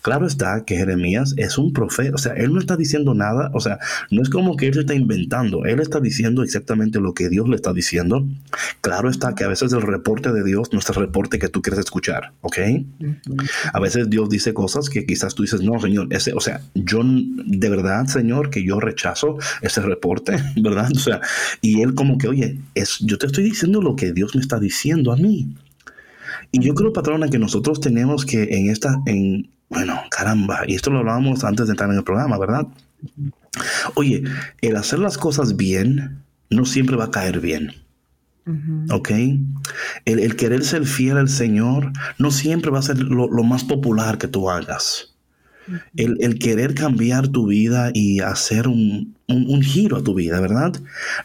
Claro 0.01 0.27
está 0.27 0.63
que 0.65 0.77
Jeremías 0.77 1.33
es 1.37 1.57
un 1.57 1.73
profeta, 1.73 2.15
o 2.15 2.17
sea, 2.17 2.33
él 2.33 2.53
no 2.53 2.59
está 2.59 2.75
diciendo 2.75 3.13
nada, 3.13 3.51
o 3.53 3.59
sea, 3.59 3.79
no 4.09 4.21
es 4.21 4.29
como 4.29 4.57
que 4.57 4.67
él 4.67 4.73
se 4.73 4.81
está 4.81 4.93
inventando, 4.93 5.65
él 5.65 5.79
está 5.79 5.99
diciendo 5.99 6.43
exactamente 6.43 6.99
lo 6.99 7.13
que 7.13 7.29
Dios 7.29 7.47
le 7.47 7.55
está 7.55 7.73
diciendo. 7.73 8.25
Claro 8.81 9.09
está 9.09 9.35
que 9.35 9.43
a 9.43 9.47
veces 9.47 9.73
el 9.73 9.81
reporte 9.81 10.31
de 10.31 10.43
Dios 10.43 10.69
no 10.71 10.79
es 10.79 10.89
el 10.89 10.95
reporte 10.95 11.39
que 11.39 11.49
tú 11.49 11.61
quieres 11.61 11.79
escuchar, 11.79 12.33
¿ok? 12.41 12.57
A 13.73 13.79
veces 13.79 14.09
Dios 14.09 14.29
dice 14.29 14.53
cosas 14.53 14.89
que 14.89 15.05
quizás 15.05 15.35
tú 15.35 15.43
dices, 15.43 15.61
no, 15.61 15.79
Señor, 15.79 16.07
ese, 16.11 16.33
o 16.33 16.39
sea, 16.39 16.61
yo 16.73 17.01
de 17.03 17.69
verdad 17.69 17.82
verdad, 17.83 18.07
Señor, 18.07 18.49
que 18.49 18.63
yo 18.63 18.79
rechazo 18.79 19.37
ese 19.61 19.81
reporte, 19.81 20.41
¿verdad? 20.55 20.89
O 20.91 20.99
sea, 20.99 21.21
y 21.61 21.81
él 21.81 21.93
como 21.93 22.17
que, 22.17 22.27
oye, 22.27 22.59
es, 22.73 22.99
yo 22.99 23.17
te 23.17 23.27
estoy 23.27 23.43
diciendo 23.43 23.81
lo 23.81 23.95
que 23.95 24.13
Dios 24.13 24.35
me 24.35 24.41
está 24.41 24.59
diciendo 24.59 25.11
a 25.11 25.17
mí. 25.17 25.55
Y 26.51 26.59
yo 26.61 26.73
creo, 26.73 26.93
patrona, 26.93 27.29
que 27.29 27.39
nosotros 27.39 27.79
tenemos 27.79 28.25
que 28.25 28.43
en 28.43 28.69
esta, 28.69 29.01
en, 29.05 29.49
bueno, 29.69 29.99
caramba, 30.09 30.61
y 30.67 30.75
esto 30.75 30.91
lo 30.91 30.99
hablábamos 30.99 31.43
antes 31.43 31.67
de 31.67 31.71
entrar 31.71 31.89
en 31.89 31.97
el 31.97 32.03
programa, 32.03 32.37
¿verdad? 32.37 32.67
Oye, 33.95 34.23
el 34.61 34.75
hacer 34.75 34.99
las 34.99 35.17
cosas 35.17 35.55
bien 35.55 36.23
no 36.49 36.65
siempre 36.65 36.95
va 36.95 37.05
a 37.05 37.11
caer 37.11 37.39
bien. 37.39 37.73
Uh 38.45 38.51
-huh. 38.51 38.93
¿Ok? 38.93 39.09
El, 40.05 40.19
el, 40.19 40.35
querer 40.35 40.63
ser 40.63 40.85
fiel 40.85 41.17
al 41.17 41.29
Señor 41.29 41.91
no 42.17 42.29
siempre 42.29 42.71
va 42.71 42.79
a 42.79 42.83
ser 42.83 42.99
lo, 42.99 43.29
lo 43.29 43.43
más 43.43 43.63
popular 43.63 44.17
que 44.17 44.27
tú 44.27 44.49
hagas. 44.49 45.12
El, 45.95 46.17
el, 46.19 46.39
querer 46.39 46.73
cambiar 46.73 47.27
tu 47.27 47.47
vida 47.47 47.91
y 47.93 48.19
hacer 48.19 48.67
un, 48.67 49.15
un, 49.27 49.49
un, 49.49 49.61
giro 49.61 49.97
a 49.97 50.03
tu 50.03 50.13
vida, 50.13 50.39
¿verdad? 50.39 50.73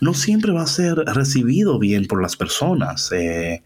No 0.01 0.15
siempre 0.15 0.53
va 0.53 0.63
a 0.63 0.67
ser 0.67 0.97
recibido 0.97 1.79
bien 1.79 2.07
por 2.07 2.23
las 2.23 2.37
personas. 2.37 3.11
Eh, 3.13 3.63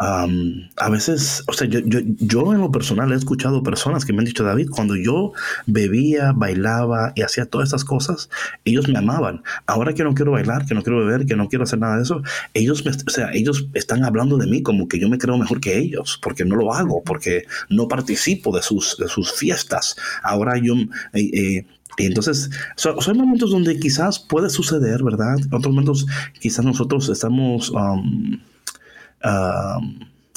um, 0.00 0.68
a 0.76 0.88
veces, 0.88 1.44
o 1.46 1.52
sea, 1.52 1.68
yo, 1.68 1.80
yo, 1.80 2.00
yo, 2.02 2.52
en 2.52 2.60
lo 2.60 2.72
personal 2.72 3.12
he 3.12 3.16
escuchado 3.16 3.62
personas 3.62 4.04
que 4.04 4.12
me 4.12 4.20
han 4.20 4.24
dicho, 4.24 4.42
David, 4.42 4.68
cuando 4.70 4.96
yo 4.96 5.32
bebía, 5.66 6.32
bailaba 6.32 7.12
y 7.14 7.22
hacía 7.22 7.46
todas 7.46 7.68
estas 7.68 7.84
cosas, 7.84 8.30
ellos 8.64 8.88
me 8.88 8.98
amaban. 8.98 9.42
Ahora 9.66 9.92
que 9.92 10.02
no 10.02 10.14
quiero 10.14 10.32
bailar, 10.32 10.66
que 10.66 10.74
no 10.74 10.82
quiero 10.82 11.04
beber, 11.04 11.26
que 11.26 11.36
no 11.36 11.48
quiero 11.48 11.64
hacer 11.64 11.78
nada 11.78 11.96
de 11.96 12.02
eso, 12.02 12.22
ellos, 12.54 12.84
me, 12.84 12.92
o 12.92 13.10
sea, 13.10 13.30
ellos 13.32 13.68
están 13.74 14.04
hablando 14.04 14.38
de 14.38 14.46
mí 14.46 14.62
como 14.62 14.88
que 14.88 14.98
yo 14.98 15.08
me 15.08 15.18
creo 15.18 15.36
mejor 15.36 15.60
que 15.60 15.78
ellos, 15.78 16.18
porque 16.22 16.44
no 16.44 16.56
lo 16.56 16.72
hago, 16.72 17.02
porque 17.04 17.44
no 17.68 17.86
participo 17.86 18.56
de 18.56 18.62
sus, 18.62 18.96
de 18.96 19.08
sus 19.08 19.32
fiestas. 19.32 19.96
Ahora 20.22 20.58
yo... 20.58 20.74
Eh, 21.12 21.30
eh, 21.32 21.66
y 21.98 22.06
entonces, 22.06 22.50
son, 22.76 22.98
son, 23.02 23.18
momentos 23.18 23.50
donde 23.50 23.78
quizás 23.78 24.18
puede 24.18 24.48
suceder, 24.48 25.02
¿verdad? 25.02 25.36
Otros 25.52 25.74
momentos 25.74 26.06
quizás 26.40 26.64
nosotros 26.64 27.10
estamos... 27.10 27.70
Um, 27.70 28.38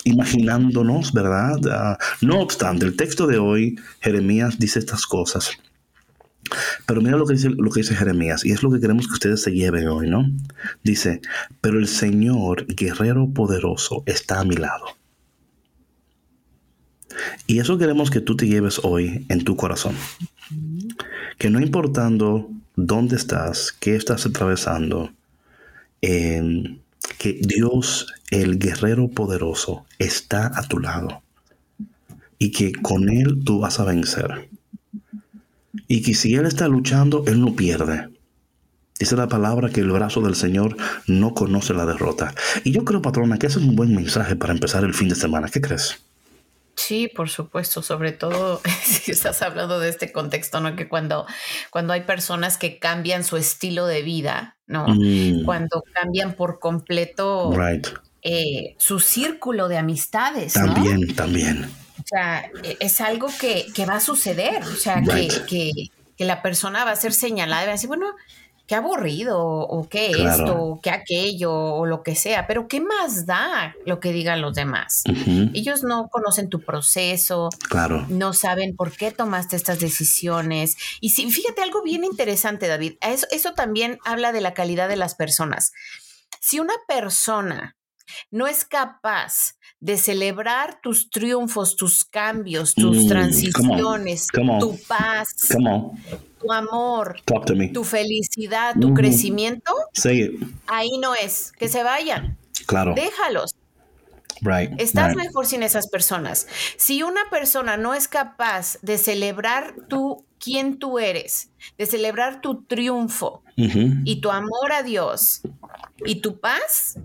Imaginándonos, 0.05 1.13
¿verdad? 1.13 1.57
Uh, 1.65 2.25
no 2.25 2.41
obstante, 2.41 2.85
el 2.85 2.97
texto 2.97 3.25
de 3.25 3.37
hoy, 3.37 3.79
Jeremías 4.01 4.59
dice 4.59 4.79
estas 4.79 5.05
cosas. 5.05 5.51
Pero 6.85 7.01
mira 7.01 7.15
lo 7.15 7.25
que, 7.25 7.33
dice, 7.33 7.49
lo 7.49 7.71
que 7.71 7.79
dice 7.79 7.95
Jeremías, 7.95 8.43
y 8.45 8.51
es 8.51 8.63
lo 8.63 8.71
que 8.71 8.81
queremos 8.81 9.07
que 9.07 9.13
ustedes 9.13 9.41
se 9.41 9.51
lleven 9.51 9.87
hoy, 9.87 10.09
¿no? 10.09 10.29
Dice, 10.83 11.21
pero 11.61 11.79
el 11.79 11.87
Señor, 11.87 12.67
guerrero 12.67 13.29
poderoso, 13.33 14.03
está 14.05 14.41
a 14.41 14.43
mi 14.43 14.55
lado. 14.55 14.85
Y 17.47 17.59
eso 17.59 17.77
queremos 17.77 18.11
que 18.11 18.19
tú 18.19 18.35
te 18.35 18.47
lleves 18.47 18.81
hoy 18.83 19.25
en 19.29 19.45
tu 19.45 19.55
corazón. 19.55 19.95
Que 21.37 21.49
no 21.49 21.61
importando 21.61 22.49
dónde 22.75 23.15
estás, 23.15 23.71
qué 23.71 23.95
estás 23.95 24.25
atravesando, 24.25 25.11
eh, 26.01 26.77
que 27.17 27.39
Dios, 27.41 28.07
el 28.31 28.59
guerrero 28.59 29.09
poderoso, 29.09 29.85
está 29.99 30.51
a 30.55 30.63
tu 30.63 30.79
lado 30.79 31.23
y 32.43 32.51
que 32.51 32.73
con 32.73 33.09
Él 33.09 33.41
tú 33.45 33.59
vas 33.59 33.79
a 33.79 33.85
vencer. 33.85 34.49
Y 35.87 36.01
que 36.01 36.13
si 36.13 36.35
Él 36.35 36.45
está 36.45 36.67
luchando, 36.67 37.23
Él 37.25 37.39
no 37.39 37.55
pierde. 37.55 38.09
Dice 38.99 39.15
la 39.15 39.27
palabra 39.27 39.69
que 39.69 39.79
el 39.79 39.91
brazo 39.91 40.21
del 40.21 40.35
Señor 40.35 40.75
no 41.07 41.33
conoce 41.33 41.73
la 41.73 41.85
derrota. 41.85 42.35
Y 42.63 42.71
yo 42.71 42.83
creo, 42.83 43.01
patrona, 43.01 43.37
que 43.37 43.47
ese 43.47 43.59
es 43.59 43.65
un 43.65 43.75
buen 43.75 43.95
mensaje 43.95 44.35
para 44.35 44.53
empezar 44.53 44.83
el 44.83 44.93
fin 44.93 45.09
de 45.09 45.15
semana. 45.15 45.49
¿Qué 45.49 45.61
crees? 45.61 46.03
Sí, 46.75 47.09
por 47.13 47.29
supuesto, 47.29 47.81
sobre 47.81 48.11
todo 48.11 48.61
si 48.83 49.11
estás 49.11 49.41
hablando 49.41 49.79
de 49.79 49.89
este 49.89 50.11
contexto, 50.11 50.59
¿no? 50.59 50.75
Que 50.75 50.89
cuando, 50.89 51.25
cuando 51.69 51.93
hay 51.93 52.01
personas 52.01 52.57
que 52.57 52.79
cambian 52.79 53.23
su 53.23 53.37
estilo 53.37 53.85
de 53.85 54.01
vida, 54.01 54.57
¿no? 54.73 54.85
Mm. 54.87 55.45
Cuando 55.45 55.83
cambian 55.93 56.33
por 56.33 56.59
completo 56.59 57.53
eh, 58.21 58.75
su 58.77 58.99
círculo 58.99 59.69
de 59.69 59.77
amistades. 59.77 60.53
También, 60.53 61.15
también. 61.15 61.63
O 61.63 62.03
sea, 62.05 62.49
e, 62.63 62.77
es 62.79 62.99
algo 62.99 63.27
que, 63.39 63.71
va 63.87 63.95
a 63.95 63.99
suceder, 64.01 64.63
o 64.63 64.75
sea, 64.75 65.01
que, 65.01 65.29
que, 65.47 65.71
que, 66.17 66.25
la 66.25 66.41
persona 66.41 66.83
va 66.83 66.91
a 66.91 66.95
ser 66.95 67.13
señalada 67.13 67.63
y 67.63 67.65
va 67.67 67.71
a 67.71 67.75
decir, 67.75 67.87
bueno, 67.87 68.07
qué 68.67 68.75
aburrido, 68.75 69.39
o 69.39 69.87
qué 69.89 70.11
esto, 70.11 70.55
o 70.55 70.81
qué 70.81 70.89
aquello, 70.89 71.53
o 71.53 71.85
lo 71.85 72.01
que 72.01 72.15
sea, 72.15 72.47
pero 72.47 72.67
¿qué 72.67 72.79
más 72.79 73.25
da 73.25 73.75
lo 73.85 73.99
que 73.99 74.13
digan 74.13 74.41
los 74.41 74.55
demás? 74.55 75.03
Ellos 75.53 75.83
no 75.83 76.07
conocen 76.09 76.49
tu 76.49 76.61
proceso, 76.61 77.49
claro. 77.69 78.05
no 78.09 78.33
saben 78.33 78.75
por 78.75 78.91
qué 78.91 79.11
tomaste 79.11 79.55
estas 79.55 79.79
decisiones. 79.79 80.77
Y 81.01 81.09
si, 81.09 81.29
fíjate 81.29 81.61
algo 81.61 81.83
bien 81.83 82.03
interesante, 82.03 82.67
David, 82.67 82.93
eso, 83.01 83.27
eso 83.31 83.53
también 83.53 83.99
habla 84.05 84.31
de 84.31 84.41
la 84.41 84.53
calidad 84.53 84.87
de 84.87 84.95
las 84.95 85.15
personas. 85.15 85.73
Si 86.39 86.59
una 86.59 86.73
persona 86.87 87.75
no 88.31 88.47
es 88.47 88.65
capaz 88.65 89.55
de 89.79 89.97
celebrar 89.97 90.79
tus 90.81 91.09
triunfos, 91.09 91.75
tus 91.75 92.05
cambios, 92.05 92.73
tus 92.73 93.05
mm, 93.05 93.07
transiciones, 93.07 94.27
tu 94.59 94.79
paz, 94.87 95.35
tu 96.39 96.51
amor, 96.51 97.21
tu 97.73 97.83
felicidad, 97.83 98.75
tu 98.79 98.93
crecimiento, 98.93 99.73
ahí 100.67 100.97
no 101.01 101.15
es, 101.15 101.51
que 101.53 101.67
se 101.67 101.83
vayan. 101.83 102.37
Claro. 102.65 102.93
Déjalos. 102.95 103.55
Estás 104.77 105.15
mejor 105.15 105.45
sin 105.45 105.63
esas 105.63 105.87
personas. 105.87 106.47
Si 106.77 107.01
una 107.03 107.29
persona 107.29 107.77
no 107.77 107.93
es 107.93 108.07
capaz 108.07 108.77
de 108.81 108.97
celebrar 108.97 109.75
tú 109.87 110.25
quién 110.39 110.79
tú 110.79 110.99
eres, 110.99 111.49
de 111.77 111.85
celebrar 111.85 112.41
tu 112.41 112.63
triunfo 112.63 113.43
y 113.55 114.19
tu 114.19 114.31
amor 114.31 114.73
a 114.73 114.83
Dios 114.83 115.41
y 116.05 116.15
tu 116.15 116.39
paz, 116.39 116.97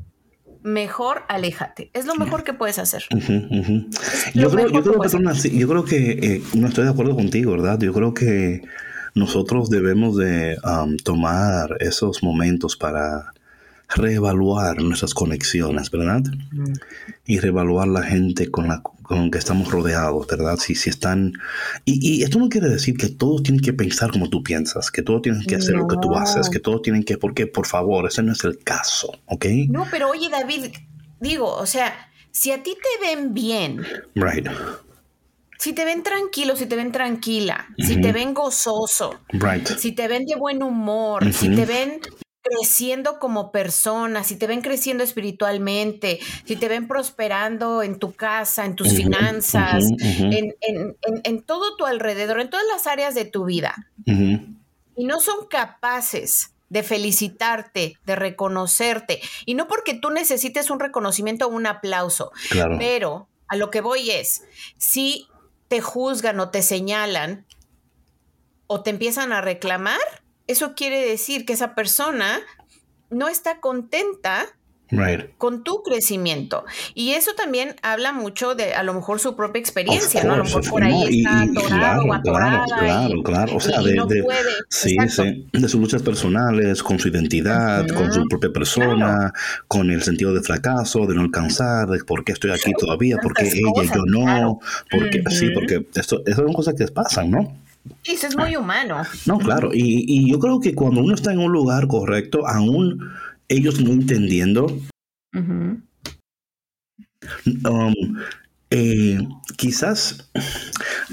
mejor 0.69 1.23
aléjate. 1.29 1.91
Es 1.95 2.07
lo 2.07 2.15
mejor 2.15 2.45
que 2.45 2.53
puedes 2.53 2.79
hacer. 2.79 3.05
Yo, 4.35 4.51
creo, 4.51 5.85
que, 5.85 6.11
eh, 6.23 6.43
no 6.55 6.69
estoy 6.69 6.85
de 6.85 6.91
acuerdo 6.91 7.17
contigo, 7.17 7.53
¿verdad? 7.53 7.79
Yo 7.81 7.93
creo 7.93 8.15
que 8.15 8.63
nosotros 9.15 9.71
debemos 9.71 10.17
de 10.17 10.57
um, 10.65 10.97
tomar 10.97 11.77
esos 11.81 12.23
momentos 12.23 12.77
para 12.77 13.33
reevaluar 13.89 14.83
nuestras 14.83 15.15
conexiones, 15.15 15.91
¿verdad? 15.91 16.23
Y 17.25 17.39
reevaluar 17.39 17.89
la 17.89 18.03
gente 18.03 18.51
con 18.51 18.69
la 18.69 18.83
con 19.09 19.31
que 19.31 19.39
estamos 19.39 19.71
rodeados, 19.71 20.27
¿verdad? 20.27 20.59
Si, 20.59 20.75
si 20.75 20.91
están... 20.91 21.33
Y, 21.87 22.23
esto 22.23 22.39
no 22.39 22.51
quiere 22.51 22.69
decir 22.69 22.97
que 22.97 23.09
todos 23.09 23.43
tienen 23.43 23.63
que 23.63 23.73
pensar 23.73 24.11
como 24.11 24.29
tú 24.29 24.43
piensas, 24.43 24.91
que 24.91 25.03
todos 25.03 25.23
tienen 25.23 25.43
que 25.45 25.57
hacer 25.57 25.75
lo 25.77 25.89
que 25.89 25.97
tú 25.97 26.15
haces, 26.15 26.51
que 26.51 26.61
todos 26.61 26.83
tienen 26.83 27.03
que... 27.03 27.17
Porque, 27.17 27.47
por 27.47 27.67
favor, 27.67 28.07
ese 28.07 28.23
no 28.23 28.33
es 28.33 28.45
el 28.45 28.59
caso, 28.59 29.11
¿ok? 29.25 29.47
No, 29.71 29.87
pero 29.91 30.11
oye, 30.11 30.29
David, 30.29 30.67
digo, 31.21 31.51
o 31.55 31.65
sea, 31.65 32.11
si 32.31 32.53
a 32.53 32.63
ti 32.63 32.75
te 32.75 33.07
ven 33.07 33.33
bien... 33.33 33.83
Right. 34.15 34.47
Si 35.59 35.73
te 35.73 35.87
ven 35.87 36.03
tranquilo, 36.03 36.55
si 36.55 36.67
te 36.67 36.77
ven 36.77 36.93
tranquila, 36.93 37.67
si 37.79 38.01
te 38.01 38.13
ven 38.13 38.33
gozoso, 38.35 39.19
right. 39.31 39.67
si 39.67 39.91
te 39.91 40.07
ven 40.07 40.25
de 40.25 40.37
buen 40.37 40.63
humor, 40.63 41.33
si 41.33 41.49
te 41.53 41.67
ven 41.67 42.01
creciendo 42.49 43.19
como 43.19 43.53
persona, 43.53 44.25
si 44.25 44.37
te 44.37 44.47
ven 44.47 44.61
creciendo 44.61 45.05
espiritualmente, 45.05 46.19
si 46.45 46.57
te 46.57 46.69
ven 46.69 46.89
prosperando 46.89 47.83
en 47.83 47.99
tu 47.99 48.13
casa, 48.13 48.65
en 48.65 48.75
tus 48.75 48.93
finanzas, 48.93 49.85
En, 51.25 51.43
todo 51.43 51.77
tu 51.77 51.87
alrededor, 51.87 52.41
en 52.41 52.51
todas 52.51 52.67
las 52.67 52.87
áreas 52.87 53.15
de 53.15 53.25
tu 53.25 53.45
vida, 53.45 53.75
y 54.05 55.05
no 55.05 55.21
son 55.21 55.47
capaces 55.49 56.53
de 56.69 56.83
felicitarte, 56.83 57.97
de 58.05 58.17
reconocerte, 58.17 59.21
y 59.47 59.55
no 59.55 59.69
porque 59.69 59.95
tú 59.95 60.11
necesites 60.11 60.71
un 60.71 60.81
reconocimiento 60.81 61.47
o 61.47 61.51
un 61.51 61.67
aplauso, 61.67 62.33
pero 62.79 63.29
a 63.49 63.57
lo 63.57 63.71
que 63.71 63.81
voy 63.81 64.11
es, 64.11 64.43
si 64.77 65.29
te 65.69 65.81
juzgan 65.81 66.41
o 66.41 66.51
te 66.51 66.63
señalan 66.63 67.47
o 68.67 68.83
te 68.83 68.91
empiezan 68.91 69.33
a 69.33 69.41
reclamar, 69.41 70.18
eso 70.49 70.75
quiere 70.75 71.07
decir 71.07 71.47
que 71.47 71.53
esa 71.53 71.75
persona 71.75 72.41
no 73.11 73.29
está 73.29 73.61
contenta 73.61 74.47
con 75.37 75.65
tu 75.65 75.83
crecimiento. 75.83 76.65
Y 76.95 77.11
eso 77.11 77.33
también 77.37 77.77
habla 77.83 78.13
mucho 78.13 78.55
de 78.55 78.75
a 78.75 78.83
lo 78.83 78.95
mejor 78.95 79.21
su 79.21 79.37
propia 79.37 79.61
experiencia, 79.61 80.25
¿no? 80.25 80.35
A 80.35 80.37
lo 80.39 80.45
mejor 80.45 80.69
por 80.69 80.83
ahí 80.83 81.21
está 81.21 81.43
atorado 81.43 82.05
o 82.05 82.15
atorada. 82.15 82.65
Claro, 82.79 83.23
claro, 83.23 83.57
O 83.57 83.61
sea, 83.61 83.83
de, 83.83 84.25
sí, 84.71 84.97
de 85.53 85.69
sus 85.69 85.81
luchas 85.81 86.03
personales, 86.03 86.83
con 86.83 86.99
su 86.99 87.09
identidad, 87.09 87.87
con 87.89 88.13
su 88.13 88.27
propia 88.29 88.51
persona, 88.51 89.33
con 89.67 89.91
el 89.91 90.03
sentido 90.03 90.33
de 90.33 90.41
fracaso, 90.41 91.07
de 91.07 91.15
no 91.15 91.23
alcanzar, 91.23 91.89
de 91.89 92.03
por 92.05 92.25
qué 92.25 92.33
estoy 92.33 92.53
aquí 92.53 92.73
todavía, 92.79 93.19
por 93.19 93.35
qué 93.35 93.47
ella 93.47 93.85
y 93.85 93.89
yo 93.89 94.05
no, 94.07 94.61
porque, 94.91 95.23
sí, 95.31 95.51
porque 95.51 95.87
esto, 95.95 96.23
esas 96.25 96.39
son 96.39 96.55
cosas 96.55 96.75
que 96.75 96.87
pasan, 96.89 97.31
¿no? 97.31 97.68
Eso 98.05 98.27
es 98.27 98.37
muy 98.37 98.57
humano. 98.57 99.03
No, 99.27 99.39
claro. 99.39 99.71
Y, 99.73 100.31
yo 100.31 100.39
creo 100.39 100.61
que 100.61 100.75
cuando 100.75 101.01
uno 101.01 101.15
está 101.15 101.33
en 101.33 101.41
un 101.41 101.53
lugar 101.53 101.89
correcto, 101.89 102.47
aún 102.47 103.01
ellos 103.49 103.81
no 103.81 103.93
entendiendo, 103.93 104.67
um, 105.35 105.83
eh, 108.71 109.19
quizás 109.57 110.31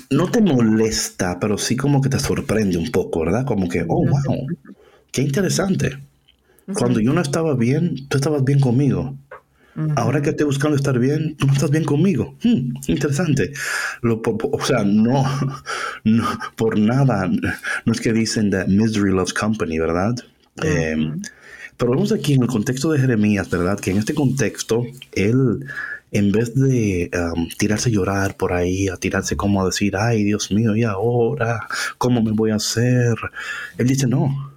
no 0.09 0.29
te 0.29 0.41
molesta, 0.41 1.39
pero 1.39 1.57
sí 1.57 1.75
como 1.75 2.01
que 2.01 2.09
te 2.09 2.19
sorprende 2.19 2.77
un 2.77 2.91
poco, 2.91 3.21
¿verdad? 3.21 3.45
Como 3.45 3.69
que, 3.69 3.85
oh, 3.87 4.05
wow, 4.05 4.47
qué 5.11 5.21
interesante. 5.21 5.97
Cuando 6.73 6.99
yo 6.99 7.13
no 7.13 7.21
estaba 7.21 7.55
bien, 7.55 8.07
tú 8.09 8.17
estabas 8.17 8.43
bien 8.43 8.59
conmigo. 8.59 9.15
Ahora 9.95 10.21
que 10.21 10.29
estoy 10.29 10.45
buscando 10.45 10.77
estar 10.77 10.97
bien, 10.99 11.35
tú 11.35 11.47
no 11.47 11.53
estás 11.53 11.69
bien 11.69 11.83
conmigo. 11.83 12.35
Hmm, 12.43 12.75
interesante. 12.87 13.51
Lo, 14.01 14.21
o 14.23 14.63
sea, 14.63 14.83
no, 14.85 15.25
no, 16.03 16.25
por 16.55 16.79
nada, 16.79 17.29
no 17.85 17.91
es 17.91 17.99
que 17.99 18.13
dicen 18.13 18.51
that 18.51 18.67
misery 18.67 19.11
loves 19.11 19.33
company, 19.33 19.77
¿verdad? 19.77 20.15
Em, 20.63 21.21
pero 21.75 21.91
vemos 21.91 22.13
aquí 22.13 22.33
en 22.35 22.43
el 22.43 22.47
contexto 22.47 22.91
de 22.91 22.99
Jeremías, 22.99 23.49
¿verdad? 23.49 23.77
Que 23.77 23.91
en 23.91 23.97
este 23.97 24.13
contexto, 24.13 24.85
él, 25.11 25.65
en 26.11 26.31
vez 26.31 26.55
de 26.55 27.11
um, 27.13 27.49
tirarse 27.57 27.89
a 27.89 27.91
llorar 27.91 28.37
por 28.37 28.53
ahí, 28.53 28.87
a 28.87 28.95
tirarse 28.95 29.35
como 29.35 29.61
a 29.61 29.65
decir, 29.65 29.97
ay, 29.97 30.23
Dios 30.23 30.51
mío, 30.51 30.73
¿y 30.77 30.83
ahora? 30.83 31.67
¿Cómo 31.97 32.21
me 32.21 32.31
voy 32.31 32.51
a 32.51 32.55
hacer? 32.55 33.15
Él 33.77 33.87
dice, 33.87 34.07
no, 34.07 34.54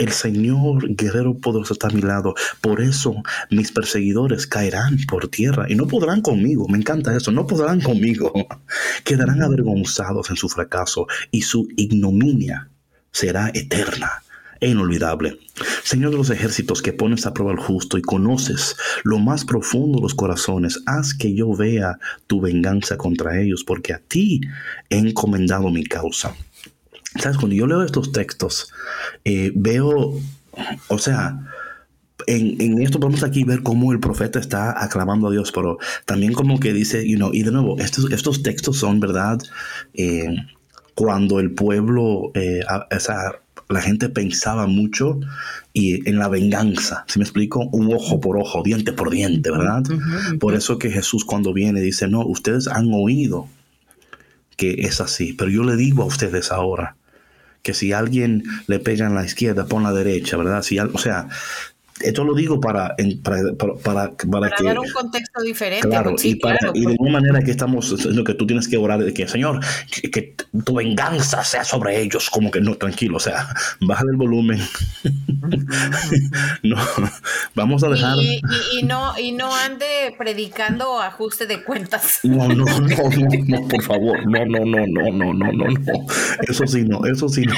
el 0.00 0.12
Señor 0.12 0.94
guerrero 0.94 1.38
poderoso 1.38 1.74
está 1.74 1.88
a 1.88 1.90
mi 1.90 2.00
lado. 2.00 2.34
Por 2.62 2.80
eso 2.80 3.22
mis 3.50 3.70
perseguidores 3.70 4.46
caerán 4.46 4.96
por 5.06 5.28
tierra 5.28 5.66
y 5.68 5.74
no 5.74 5.86
podrán 5.86 6.22
conmigo. 6.22 6.66
Me 6.68 6.78
encanta 6.78 7.14
eso. 7.14 7.30
No 7.30 7.46
podrán 7.46 7.82
conmigo. 7.82 8.32
Quedarán 9.04 9.42
avergonzados 9.42 10.30
en 10.30 10.36
su 10.36 10.48
fracaso 10.48 11.06
y 11.30 11.42
su 11.42 11.68
ignominia 11.76 12.70
será 13.12 13.50
eterna 13.52 14.22
e 14.58 14.70
inolvidable. 14.70 15.38
Señor 15.84 16.12
de 16.12 16.16
los 16.16 16.30
ejércitos 16.30 16.80
que 16.80 16.94
pones 16.94 17.26
a 17.26 17.34
prueba 17.34 17.52
al 17.52 17.58
justo 17.58 17.98
y 17.98 18.02
conoces 18.02 18.76
lo 19.04 19.18
más 19.18 19.44
profundo 19.44 19.98
de 19.98 20.02
los 20.02 20.14
corazones, 20.14 20.80
haz 20.86 21.12
que 21.12 21.34
yo 21.34 21.54
vea 21.54 21.98
tu 22.26 22.40
venganza 22.40 22.96
contra 22.96 23.38
ellos, 23.38 23.64
porque 23.64 23.92
a 23.92 23.98
ti 23.98 24.40
he 24.88 24.96
encomendado 24.96 25.68
mi 25.70 25.84
causa. 25.84 26.34
¿Sabes? 27.18 27.38
Cuando 27.38 27.56
yo 27.56 27.66
leo 27.66 27.82
estos 27.82 28.12
textos, 28.12 28.72
eh, 29.24 29.52
veo, 29.54 30.20
o 30.88 30.98
sea, 30.98 31.40
en, 32.26 32.80
esto 32.80 33.00
podemos 33.00 33.22
aquí 33.22 33.44
ver 33.44 33.62
cómo 33.62 33.92
el 33.92 34.00
profeta 34.00 34.38
está 34.38 34.82
aclamando 34.82 35.28
a 35.28 35.30
Dios, 35.30 35.52
pero 35.52 35.78
también 36.04 36.32
como 36.32 36.60
que 36.60 36.72
dice, 36.72 37.08
you 37.08 37.16
know, 37.16 37.30
y 37.32 37.42
de 37.42 37.50
nuevo, 37.50 37.78
estos, 37.78 38.10
estos 38.12 38.42
textos 38.42 38.78
son, 38.78 39.00
¿verdad? 39.00 39.40
Eh, 39.94 40.36
cuando 40.94 41.40
el 41.40 41.52
pueblo, 41.52 42.30
eh, 42.34 42.60
la 43.68 43.80
gente 43.80 44.08
pensaba 44.08 44.66
mucho 44.66 45.18
y 45.72 46.08
en 46.08 46.18
la 46.18 46.28
venganza, 46.28 47.04
si 47.08 47.18
me 47.18 47.24
explico? 47.24 47.68
Un 47.72 47.92
ojo 47.92 48.20
por 48.20 48.36
ojo, 48.36 48.62
diente 48.62 48.92
por 48.92 49.10
diente, 49.10 49.50
¿verdad? 49.50 49.84
Por 50.38 50.54
eso 50.54 50.78
que 50.78 50.90
Jesús 50.90 51.24
cuando 51.24 51.52
viene 51.52 51.80
dice, 51.80 52.08
no, 52.08 52.24
ustedes 52.26 52.68
han 52.68 52.92
oído 52.92 53.48
que 54.56 54.82
es 54.82 55.00
así, 55.00 55.32
pero 55.32 55.50
yo 55.50 55.64
le 55.64 55.76
digo 55.76 56.02
a 56.02 56.06
ustedes 56.06 56.52
ahora, 56.52 56.96
que 57.62 57.74
si 57.74 57.92
alguien 57.92 58.42
le 58.66 58.78
pega 58.78 59.06
en 59.06 59.14
la 59.14 59.24
izquierda, 59.24 59.66
pon 59.66 59.82
la 59.82 59.92
derecha, 59.92 60.36
¿verdad? 60.36 60.62
Si, 60.62 60.78
o 60.78 60.98
sea, 60.98 61.28
esto 62.00 62.24
lo 62.24 62.34
digo 62.34 62.60
para, 62.60 62.94
para, 63.22 63.54
para, 63.82 64.10
para, 64.16 64.50
que... 64.50 64.64
dar 64.64 64.78
un 64.78 64.90
contexto 64.90 65.42
diferente. 65.42 65.88
Claro, 65.88 66.14
y, 66.22 66.36
para, 66.36 66.58
y 66.74 66.86
de 66.86 66.96
una 66.98 67.12
manera 67.12 67.42
que 67.42 67.50
estamos, 67.50 68.04
lo 68.04 68.24
que 68.24 68.34
tú 68.34 68.46
tienes 68.46 68.68
que 68.68 68.76
orar 68.76 69.02
de 69.02 69.12
que, 69.12 69.28
Señor, 69.28 69.60
que, 69.90 70.34
tu 70.64 70.74
venganza 70.74 71.44
sea 71.44 71.64
sobre 71.64 72.00
ellos, 72.00 72.30
como 72.30 72.50
que 72.50 72.60
no, 72.60 72.76
tranquilo, 72.76 73.16
o 73.18 73.20
sea, 73.20 73.48
baja 73.80 74.04
el 74.10 74.16
volumen. 74.16 74.60
no, 76.62 76.76
vamos 77.54 77.84
a 77.84 77.88
dejar... 77.88 78.16
Y, 78.18 78.40
y, 78.78 78.82
no, 78.82 79.18
y 79.18 79.32
no 79.32 79.54
ande 79.54 80.14
predicando 80.16 81.00
ajuste 81.00 81.46
de 81.46 81.62
cuentas. 81.62 82.20
no, 82.22 82.48
no, 82.48 82.64
no, 82.64 82.88
no, 83.46 83.68
por 83.68 83.82
favor, 83.82 84.26
no, 84.26 84.44
no, 84.46 84.64
no, 84.64 84.86
no, 84.86 85.12
no, 85.12 85.32
no, 85.34 85.52
no, 85.52 85.68
no. 85.68 86.06
Eso 86.48 86.66
sí, 86.66 86.84
no, 86.84 87.04
eso 87.04 87.28
sí, 87.28 87.44
no. 87.44 87.54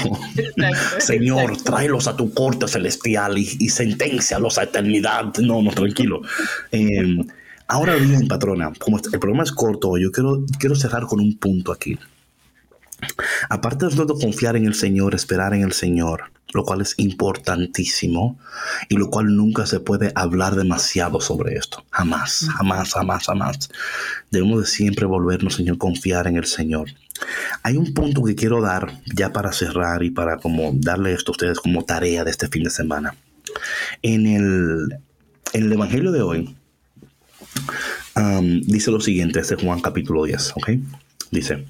Señor, 0.99 1.63
tráelos 1.63 2.07
a 2.09 2.17
tu 2.17 2.33
corte 2.33 2.69
celestial 2.69 3.39
y, 3.39 3.57
y 3.59 3.69
sentencialos 3.69 4.32
a 4.35 4.63
eternidad. 4.63 5.35
No, 5.39 5.63
no, 5.63 5.71
tranquilo. 5.71 6.23
Em, 6.71 7.27
ahora 7.69 7.95
bien, 7.97 8.29
patrona, 8.29 8.73
como 8.79 8.99
el 8.99 9.19
programa 9.19 9.43
es 9.43 9.53
corto, 9.53 9.97
yo 9.99 10.11
quiero, 10.11 10.45
quiero 10.59 10.75
cerrar 10.75 11.07
con 11.07 11.21
un 11.21 11.37
punto 11.39 11.73
aquí. 11.73 11.99
Aparte 13.49 13.87
de 13.87 13.91
nosotros 13.91 14.21
confiar 14.21 14.57
en 14.57 14.67
el 14.67 14.75
Señor, 14.75 15.15
esperar 15.15 15.55
en 15.55 15.63
el 15.63 15.73
Señor, 15.73 16.31
lo 16.53 16.65
cual 16.65 16.81
es 16.81 16.95
importantísimo 16.99 18.39
y 18.89 18.97
lo 18.97 19.11
cual 19.11 19.35
nunca 19.35 19.67
se 19.67 19.81
puede 19.81 20.13
hablar 20.15 20.55
demasiado 20.55 21.21
sobre 21.21 21.57
esto. 21.57 21.85
Jamás, 21.91 22.47
jamás, 22.57 22.93
jamás, 22.93 23.27
jamás. 23.27 23.71
Debemos 24.31 24.61
de 24.61 24.67
siempre 24.67 25.07
volvernos, 25.07 25.55
Señor, 25.55 25.79
confiar 25.79 26.27
en 26.27 26.37
el 26.37 26.47
Señor. 26.47 26.91
Hay 27.63 27.77
un 27.77 27.95
punto 27.95 28.23
que 28.23 28.35
quiero 28.35 28.61
dar 28.61 29.01
ya 29.15 29.33
para 29.33 29.53
cerrar 29.53 30.03
y 30.03 30.11
para 30.11 30.39
como 30.39 30.73
darle 30.75 31.13
esto 31.13 31.33
a 31.33 31.35
ustedes 31.35 31.61
como 31.61 31.85
tarea 31.85 32.25
de 32.25 32.31
este 32.31 32.49
fin 32.49 32.65
de 32.65 32.71
semana. 32.71 33.15
En 34.03 34.27
el, 34.27 34.99
el 35.53 35.73
Evangelio 35.73 36.13
de 36.13 36.23
hoy 36.23 36.57
um, 38.17 38.61
dice 38.63 38.91
lo 38.91 39.01
siguiente, 39.01 39.41
este 39.41 39.55
es 39.55 39.63
Juan 39.63 39.81
capítulo 39.81 40.25
10, 40.25 40.53
¿ok? 40.57 40.71
Dice, 41.31 41.65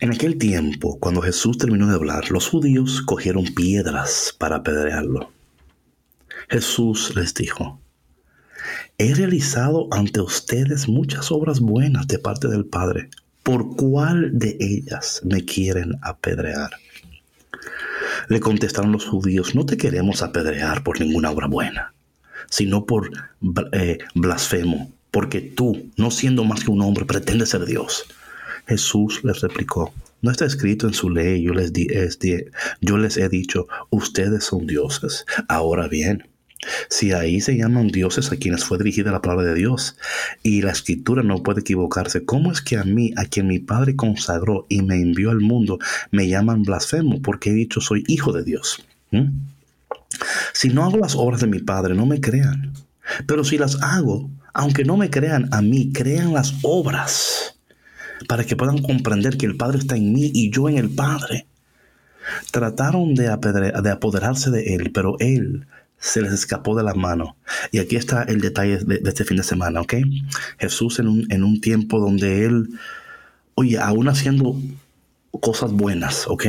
en 0.00 0.12
aquel 0.12 0.38
tiempo, 0.38 0.98
cuando 0.98 1.20
Jesús 1.20 1.58
terminó 1.58 1.86
de 1.86 1.94
hablar, 1.94 2.30
los 2.30 2.48
judíos 2.48 3.02
cogieron 3.02 3.44
piedras 3.54 4.34
para 4.38 4.56
apedrearlo. 4.56 5.30
Jesús 6.48 7.14
les 7.14 7.34
dijo, 7.34 7.80
he 8.98 9.14
realizado 9.14 9.88
ante 9.90 10.20
ustedes 10.20 10.88
muchas 10.88 11.30
obras 11.30 11.60
buenas 11.60 12.06
de 12.08 12.18
parte 12.18 12.48
del 12.48 12.64
Padre. 12.64 13.10
¿Por 13.42 13.76
cuál 13.76 14.38
de 14.38 14.56
ellas 14.58 15.20
me 15.24 15.44
quieren 15.44 15.92
apedrear? 16.02 16.70
Le 18.28 18.40
contestaron 18.40 18.92
los 18.92 19.06
judíos, 19.06 19.54
no 19.54 19.66
te 19.66 19.76
queremos 19.76 20.22
apedrear 20.22 20.82
por 20.82 21.00
ninguna 21.00 21.30
obra 21.30 21.46
buena, 21.46 21.94
sino 22.48 22.84
por 22.84 23.10
eh, 23.72 23.98
blasfemo, 24.14 24.90
porque 25.10 25.40
tú, 25.40 25.90
no 25.96 26.10
siendo 26.10 26.44
más 26.44 26.64
que 26.64 26.70
un 26.70 26.82
hombre, 26.82 27.04
pretendes 27.04 27.50
ser 27.50 27.64
Dios. 27.64 28.04
Jesús 28.66 29.24
les 29.24 29.40
replicó, 29.40 29.92
no 30.22 30.30
está 30.30 30.44
escrito 30.44 30.86
en 30.86 30.94
su 30.94 31.10
ley, 31.10 31.42
yo 31.42 31.54
les, 31.54 31.72
di, 31.72 31.88
yo 32.80 32.98
les 32.98 33.16
he 33.16 33.28
dicho, 33.28 33.66
ustedes 33.90 34.44
son 34.44 34.66
dioses. 34.66 35.24
Ahora 35.48 35.88
bien, 35.88 36.28
si 36.88 37.12
ahí 37.12 37.40
se 37.40 37.56
llaman 37.56 37.88
dioses 37.88 38.30
a 38.32 38.36
quienes 38.36 38.64
fue 38.64 38.78
dirigida 38.78 39.10
la 39.10 39.22
palabra 39.22 39.46
de 39.46 39.54
Dios 39.54 39.96
y 40.42 40.62
la 40.62 40.72
escritura 40.72 41.22
no 41.22 41.42
puede 41.42 41.60
equivocarse, 41.60 42.24
¿cómo 42.24 42.52
es 42.52 42.60
que 42.60 42.76
a 42.76 42.84
mí, 42.84 43.12
a 43.16 43.24
quien 43.24 43.46
mi 43.46 43.58
Padre 43.58 43.96
consagró 43.96 44.66
y 44.68 44.82
me 44.82 44.96
envió 44.96 45.30
al 45.30 45.40
mundo, 45.40 45.78
me 46.10 46.28
llaman 46.28 46.62
blasfemo 46.62 47.22
porque 47.22 47.50
he 47.50 47.54
dicho 47.54 47.80
soy 47.80 48.04
hijo 48.08 48.32
de 48.32 48.44
Dios? 48.44 48.84
¿Mm? 49.10 49.28
Si 50.52 50.68
no 50.68 50.84
hago 50.84 50.98
las 50.98 51.14
obras 51.14 51.40
de 51.40 51.46
mi 51.46 51.60
Padre, 51.60 51.94
no 51.94 52.06
me 52.06 52.20
crean. 52.20 52.72
Pero 53.26 53.44
si 53.44 53.58
las 53.58 53.80
hago, 53.82 54.30
aunque 54.52 54.84
no 54.84 54.96
me 54.96 55.10
crean 55.10 55.48
a 55.52 55.62
mí, 55.62 55.92
crean 55.92 56.32
las 56.32 56.54
obras 56.62 57.56
para 58.28 58.44
que 58.44 58.56
puedan 58.56 58.82
comprender 58.82 59.36
que 59.36 59.46
el 59.46 59.56
Padre 59.56 59.78
está 59.78 59.96
en 59.96 60.12
mí 60.12 60.30
y 60.34 60.50
yo 60.50 60.68
en 60.68 60.76
el 60.76 60.90
Padre. 60.90 61.46
Trataron 62.50 63.14
de, 63.14 63.24
de 63.24 63.90
apoderarse 63.90 64.50
de 64.50 64.74
Él, 64.74 64.92
pero 64.92 65.16
Él 65.20 65.66
se 66.00 66.22
les 66.22 66.32
escapó 66.32 66.74
de 66.74 66.82
la 66.82 66.94
mano. 66.94 67.36
Y 67.70 67.78
aquí 67.78 67.96
está 67.96 68.22
el 68.24 68.40
detalle 68.40 68.78
de, 68.78 69.00
este 69.04 69.24
fin 69.24 69.36
de 69.36 69.44
semana, 69.44 69.80
¿ok? 69.82 69.94
Jesús 70.58 70.98
en 70.98 71.08
un, 71.08 71.26
en 71.30 71.44
un 71.44 71.60
tiempo 71.60 72.00
donde 72.00 72.44
Él, 72.46 72.70
oye, 73.54 73.78
aún 73.78 74.08
haciendo 74.08 74.56
cosas 75.40 75.70
buenas, 75.72 76.26
¿ok? 76.26 76.46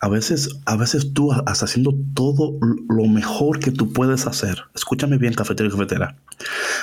A 0.00 0.08
veces, 0.08 0.48
a 0.64 0.76
veces 0.76 1.12
tú 1.12 1.32
estás 1.32 1.64
haciendo 1.64 1.92
todo 2.14 2.56
lo 2.88 3.04
mejor 3.06 3.58
que 3.58 3.72
tú 3.72 3.92
puedes 3.92 4.26
hacer. 4.26 4.62
Escúchame 4.74 5.18
bien, 5.18 5.34
cafetero 5.34 5.68
y 5.68 5.72
cafetera. 5.72 6.16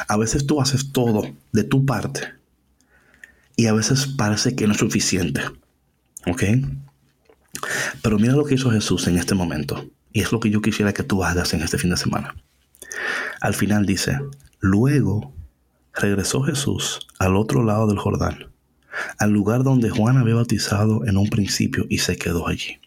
A 0.09 0.17
veces 0.17 0.45
tú 0.45 0.61
haces 0.61 0.91
todo 0.91 1.23
de 1.53 1.63
tu 1.63 1.85
parte 1.85 2.33
y 3.55 3.67
a 3.67 3.73
veces 3.73 4.05
parece 4.05 4.55
que 4.55 4.67
no 4.67 4.73
es 4.73 4.79
suficiente. 4.79 5.41
¿Ok? 6.27 6.43
Pero 8.01 8.19
mira 8.19 8.33
lo 8.33 8.43
que 8.43 8.55
hizo 8.55 8.69
Jesús 8.69 9.07
en 9.07 9.17
este 9.17 9.33
momento. 9.33 9.89
Y 10.15 10.21
es 10.21 10.31
lo 10.31 10.39
que 10.39 10.49
yo 10.49 10.61
quisiera 10.61 10.93
que 10.93 11.03
tú 11.03 11.25
hagas 11.25 11.53
en 11.53 11.61
este 11.61 11.77
fin 11.77 11.89
de 11.89 11.97
semana. 11.97 12.33
Al 13.41 13.53
final 13.53 13.85
dice, 13.85 14.17
luego 14.61 15.33
regresó 15.93 16.41
Jesús 16.41 17.05
al 17.19 17.35
otro 17.35 17.65
lado 17.65 17.85
del 17.85 17.99
Jordán, 17.99 18.47
al 19.19 19.31
lugar 19.31 19.63
donde 19.63 19.89
Juan 19.89 20.15
había 20.15 20.35
bautizado 20.35 21.05
en 21.05 21.17
un 21.17 21.29
principio 21.29 21.85
y 21.89 21.97
se 21.97 22.15
quedó 22.15 22.47
allí. 22.47 22.79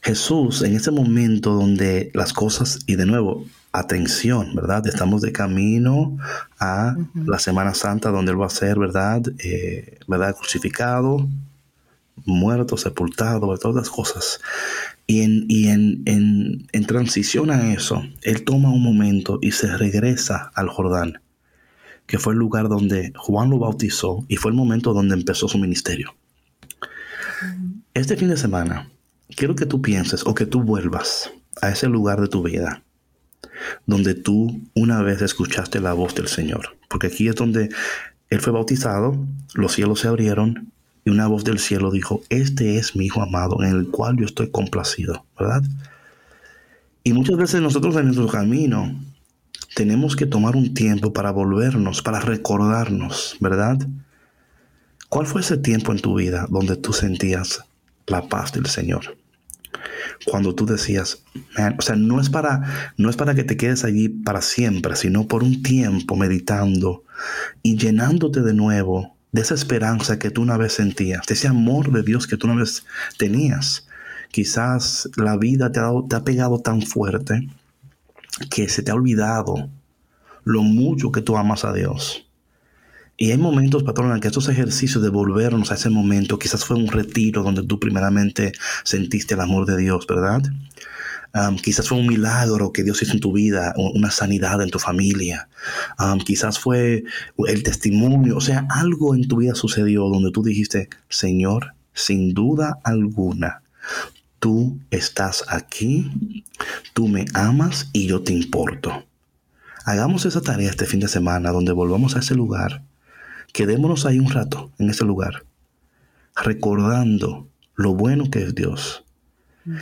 Jesús 0.00 0.62
en 0.62 0.76
ese 0.76 0.92
momento 0.92 1.54
donde 1.54 2.12
las 2.14 2.32
cosas, 2.32 2.78
y 2.86 2.94
de 2.94 3.06
nuevo, 3.06 3.44
atención, 3.72 4.54
¿verdad? 4.54 4.86
Estamos 4.86 5.22
de 5.22 5.32
camino 5.32 6.18
a 6.60 6.94
la 7.14 7.40
Semana 7.40 7.74
Santa 7.74 8.10
donde 8.10 8.30
Él 8.30 8.40
va 8.40 8.46
a 8.46 8.50
ser, 8.50 8.78
¿verdad? 8.78 9.22
Eh, 9.40 9.98
¿Verdad? 10.06 10.36
Crucificado, 10.36 11.28
muerto, 12.24 12.76
sepultado, 12.76 13.58
todas 13.58 13.74
las 13.74 13.90
cosas. 13.90 14.40
Y, 15.10 15.22
en, 15.22 15.46
y 15.48 15.68
en, 15.68 16.02
en, 16.04 16.68
en, 16.70 16.84
transición 16.84 17.50
a 17.50 17.72
eso, 17.72 18.04
Él 18.22 18.44
toma 18.44 18.70
un 18.70 18.82
momento 18.82 19.38
y 19.40 19.52
se 19.52 19.74
regresa 19.76 20.52
al 20.54 20.68
Jordán, 20.68 21.22
que 22.06 22.18
fue 22.18 22.34
el 22.34 22.38
lugar 22.38 22.68
donde 22.68 23.12
Juan 23.16 23.48
lo 23.48 23.58
bautizó 23.58 24.24
y 24.28 24.36
fue 24.36 24.50
el 24.50 24.56
momento 24.56 24.92
donde 24.92 25.14
empezó 25.14 25.48
su 25.48 25.58
ministerio. 25.58 26.14
Este 27.94 28.16
fin 28.16 28.28
de 28.28 28.36
semana, 28.36 28.90
quiero 29.34 29.56
que 29.56 29.66
tú 29.66 29.80
pienses 29.80 30.26
o 30.26 30.34
que 30.34 30.44
tú 30.44 30.62
vuelvas 30.62 31.32
a 31.62 31.70
ese 31.70 31.88
lugar 31.88 32.20
de 32.20 32.28
tu 32.28 32.42
vida 32.42 32.82
donde 33.86 34.14
tú 34.14 34.60
una 34.74 35.02
vez 35.02 35.22
escuchaste 35.22 35.80
la 35.80 35.92
voz 35.92 36.14
del 36.14 36.28
Señor. 36.28 36.76
Porque 36.88 37.08
aquí 37.08 37.28
es 37.28 37.34
donde 37.34 37.68
Él 38.30 38.40
fue 38.40 38.52
bautizado, 38.52 39.26
los 39.54 39.72
cielos 39.72 40.00
se 40.00 40.08
abrieron 40.08 40.72
y 41.08 41.10
una 41.10 41.26
voz 41.26 41.42
del 41.42 41.58
cielo 41.58 41.90
dijo, 41.90 42.22
este 42.28 42.76
es 42.76 42.94
mi 42.94 43.06
Hijo 43.06 43.22
amado 43.22 43.62
en 43.62 43.70
el 43.70 43.88
cual 43.88 44.18
yo 44.18 44.26
estoy 44.26 44.50
complacido, 44.50 45.24
¿verdad? 45.38 45.62
Y 47.02 47.14
muchas 47.14 47.38
veces 47.38 47.62
nosotros 47.62 47.96
en 47.96 48.04
nuestro 48.04 48.28
camino 48.28 48.94
tenemos 49.74 50.16
que 50.16 50.26
tomar 50.26 50.54
un 50.54 50.74
tiempo 50.74 51.14
para 51.14 51.30
volvernos, 51.30 52.02
para 52.02 52.20
recordarnos, 52.20 53.38
¿verdad? 53.40 53.78
¿Cuál 55.08 55.26
fue 55.26 55.40
ese 55.40 55.56
tiempo 55.56 55.92
en 55.92 56.00
tu 56.00 56.14
vida 56.14 56.46
donde 56.50 56.76
tú 56.76 56.92
sentías 56.92 57.64
la 58.06 58.28
paz 58.28 58.52
del 58.52 58.66
Señor? 58.66 59.16
cuando 60.26 60.54
tú 60.54 60.66
decías, 60.66 61.22
o 61.78 61.82
sea, 61.82 61.96
no 61.96 62.20
es, 62.20 62.28
para, 62.28 62.92
no 62.96 63.08
es 63.08 63.16
para 63.16 63.34
que 63.34 63.44
te 63.44 63.56
quedes 63.56 63.84
allí 63.84 64.08
para 64.08 64.42
siempre, 64.42 64.96
sino 64.96 65.28
por 65.28 65.44
un 65.44 65.62
tiempo 65.62 66.16
meditando 66.16 67.04
y 67.62 67.76
llenándote 67.76 68.40
de 68.42 68.52
nuevo 68.52 69.17
de 69.32 69.42
esa 69.42 69.54
esperanza 69.54 70.18
que 70.18 70.30
tú 70.30 70.42
una 70.42 70.56
vez 70.56 70.74
sentías, 70.74 71.26
de 71.26 71.34
ese 71.34 71.48
amor 71.48 71.92
de 71.92 72.02
Dios 72.02 72.26
que 72.26 72.36
tú 72.36 72.46
una 72.46 72.56
vez 72.56 72.84
tenías. 73.18 73.86
Quizás 74.30 75.08
la 75.16 75.36
vida 75.36 75.72
te 75.72 75.80
ha, 75.80 75.90
te 76.08 76.16
ha 76.16 76.24
pegado 76.24 76.60
tan 76.60 76.82
fuerte 76.82 77.48
que 78.50 78.68
se 78.68 78.82
te 78.82 78.90
ha 78.90 78.94
olvidado 78.94 79.68
lo 80.44 80.62
mucho 80.62 81.12
que 81.12 81.22
tú 81.22 81.36
amas 81.36 81.64
a 81.64 81.72
Dios. 81.72 82.27
Y 83.20 83.32
hay 83.32 83.36
momentos, 83.36 83.82
patrón, 83.82 84.12
en 84.12 84.20
que 84.20 84.28
estos 84.28 84.48
ejercicios 84.48 85.02
de 85.02 85.08
volvernos 85.08 85.72
a 85.72 85.74
ese 85.74 85.90
momento, 85.90 86.38
quizás 86.38 86.64
fue 86.64 86.76
un 86.76 86.86
retiro 86.86 87.42
donde 87.42 87.64
tú 87.64 87.80
primeramente 87.80 88.52
sentiste 88.84 89.34
el 89.34 89.40
amor 89.40 89.66
de 89.66 89.76
Dios, 89.76 90.06
¿verdad? 90.06 90.40
quizás 91.62 91.88
fue 91.88 91.98
un 91.98 92.06
milagro 92.06 92.72
que 92.72 92.82
Dios 92.84 93.02
hizo 93.02 93.12
en 93.12 93.20
tu 93.20 93.32
vida, 93.32 93.74
una 93.76 94.10
sanidad 94.10 94.62
en 94.62 94.70
tu 94.70 94.78
familia. 94.78 95.48
quizás 96.24 96.60
fue 96.60 97.04
el 97.48 97.62
testimonio, 97.64 98.36
o 98.36 98.40
sea, 98.40 98.66
algo 98.70 99.14
en 99.14 99.26
tu 99.26 99.38
vida 99.38 99.54
sucedió 99.54 100.04
donde 100.08 100.30
tú 100.30 100.42
dijiste, 100.42 100.88
Señor, 101.08 101.74
sin 101.92 102.34
duda 102.34 102.78
alguna, 102.84 103.62
tú 104.38 104.78
estás 104.90 105.44
aquí, 105.48 106.44
tú 106.94 107.08
me 107.08 107.26
amas 107.34 107.90
y 107.92 108.06
yo 108.06 108.22
te 108.22 108.32
importo. 108.32 109.04
Hagamos 109.84 110.24
esa 110.24 110.40
tarea 110.40 110.70
este 110.70 110.86
fin 110.86 111.00
de 111.00 111.08
semana 111.08 111.50
donde 111.50 111.72
volvamos 111.72 112.14
a 112.14 112.20
ese 112.20 112.34
lugar 112.34 112.82
Quedémonos 113.52 114.06
ahí 114.06 114.18
un 114.18 114.30
rato, 114.30 114.70
en 114.78 114.90
ese 114.90 115.04
lugar, 115.04 115.44
recordando 116.36 117.48
lo 117.74 117.94
bueno 117.94 118.30
que 118.30 118.42
es 118.42 118.54
Dios 118.54 119.04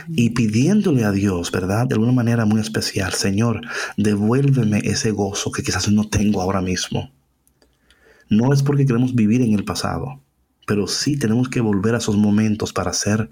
y 0.09 0.31
pidiéndole 0.31 1.05
a 1.05 1.11
Dios, 1.11 1.51
¿verdad? 1.51 1.87
De 1.87 1.95
alguna 1.95 2.11
manera 2.11 2.45
muy 2.45 2.59
especial, 2.59 3.13
Señor, 3.13 3.61
devuélveme 3.95 4.79
ese 4.83 5.11
gozo 5.11 5.51
que 5.51 5.63
quizás 5.63 5.89
no 5.89 6.09
tengo 6.09 6.41
ahora 6.41 6.61
mismo. 6.61 7.11
No 8.29 8.51
es 8.53 8.63
porque 8.63 8.85
queremos 8.85 9.15
vivir 9.15 9.41
en 9.41 9.53
el 9.53 9.63
pasado, 9.63 10.21
pero 10.65 10.87
sí 10.87 11.17
tenemos 11.17 11.47
que 11.47 11.61
volver 11.61 11.95
a 11.95 11.99
esos 11.99 12.17
momentos 12.17 12.73
para 12.73 12.91
ser 12.91 13.29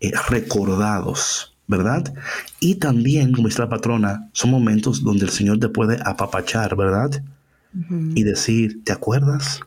eh, 0.00 0.12
recordados, 0.28 1.56
¿verdad? 1.68 2.12
Y 2.58 2.76
también, 2.76 3.32
como 3.32 3.48
dice 3.48 3.62
la 3.62 3.68
patrona, 3.68 4.28
son 4.32 4.50
momentos 4.50 5.04
donde 5.04 5.26
el 5.26 5.30
Señor 5.30 5.60
te 5.60 5.68
puede 5.68 5.98
apapachar, 6.04 6.74
¿verdad? 6.76 7.22
Y 8.14 8.22
decir, 8.24 8.84
¿te 8.84 8.92
acuerdas? 8.92 9.60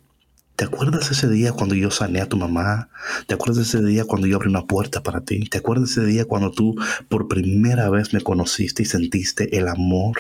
¿Te 0.56 0.64
acuerdas 0.64 1.12
ese 1.12 1.28
día 1.28 1.52
cuando 1.52 1.76
yo 1.76 1.92
sané 1.92 2.22
a 2.22 2.30
tu 2.30 2.38
mamá? 2.38 2.88
¿Te 3.28 3.34
acuerdas 3.34 3.68
ese 3.68 3.84
día 3.84 4.06
cuando 4.06 4.26
yo 4.26 4.38
abrí 4.38 4.48
una 4.48 4.66
puerta 4.66 5.04
para 5.04 5.20
ti? 5.20 5.50
¿Te 5.50 5.58
acuerdas 5.58 5.92
ese 5.92 6.06
día 6.06 6.24
cuando 6.24 6.52
tú 6.52 6.76
por 7.10 7.28
primera 7.28 7.90
vez 7.90 8.14
me 8.14 8.22
conociste 8.22 8.84
y 8.84 8.86
sentiste 8.86 9.58
el 9.58 9.68
amor? 9.68 10.16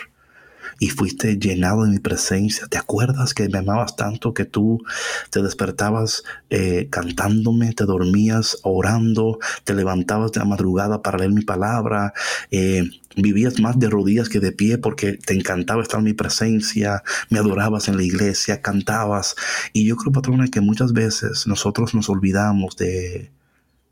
Y 0.79 0.89
fuiste 0.89 1.37
llenado 1.37 1.83
de 1.83 1.91
mi 1.91 1.99
presencia. 1.99 2.67
¿Te 2.67 2.77
acuerdas 2.77 3.33
que 3.33 3.47
me 3.49 3.59
amabas 3.59 3.95
tanto 3.95 4.33
que 4.33 4.45
tú 4.45 4.83
te 5.29 5.41
despertabas 5.41 6.23
eh, 6.49 6.87
cantándome, 6.89 7.73
te 7.73 7.85
dormías 7.85 8.57
orando, 8.63 9.39
te 9.63 9.73
levantabas 9.73 10.31
de 10.31 10.39
la 10.39 10.45
madrugada 10.45 11.01
para 11.01 11.17
leer 11.17 11.31
mi 11.31 11.43
palabra? 11.43 12.13
Eh, 12.51 12.89
vivías 13.15 13.59
más 13.59 13.79
de 13.79 13.89
rodillas 13.89 14.29
que 14.29 14.39
de 14.39 14.51
pie 14.51 14.77
porque 14.77 15.13
te 15.13 15.33
encantaba 15.33 15.81
estar 15.81 15.99
en 15.99 16.05
mi 16.05 16.13
presencia, 16.13 17.03
me 17.29 17.39
adorabas 17.39 17.87
en 17.87 17.97
la 17.97 18.03
iglesia, 18.03 18.61
cantabas. 18.61 19.35
Y 19.73 19.85
yo 19.85 19.95
creo, 19.95 20.11
patrona, 20.11 20.47
que 20.47 20.61
muchas 20.61 20.93
veces 20.93 21.47
nosotros 21.47 21.95
nos 21.95 22.09
olvidamos 22.09 22.75
de, 22.75 23.31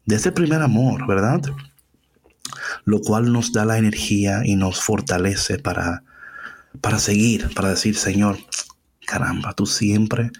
de 0.05 0.15
ese 0.15 0.31
primer 0.31 0.61
amor, 0.61 1.07
¿verdad? 1.07 1.41
Lo 2.83 2.99
cual 2.99 3.31
nos 3.31 3.53
da 3.53 3.65
la 3.65 3.77
energía 3.77 4.41
y 4.43 4.55
nos 4.55 4.81
fortalece 4.81 5.57
para 5.59 6.03
para 6.81 6.99
seguir, 6.99 7.53
para 7.53 7.69
decir, 7.69 7.95
Señor, 7.95 8.37
caramba, 9.05 9.53
tú 9.53 9.65
siempre 9.65 10.31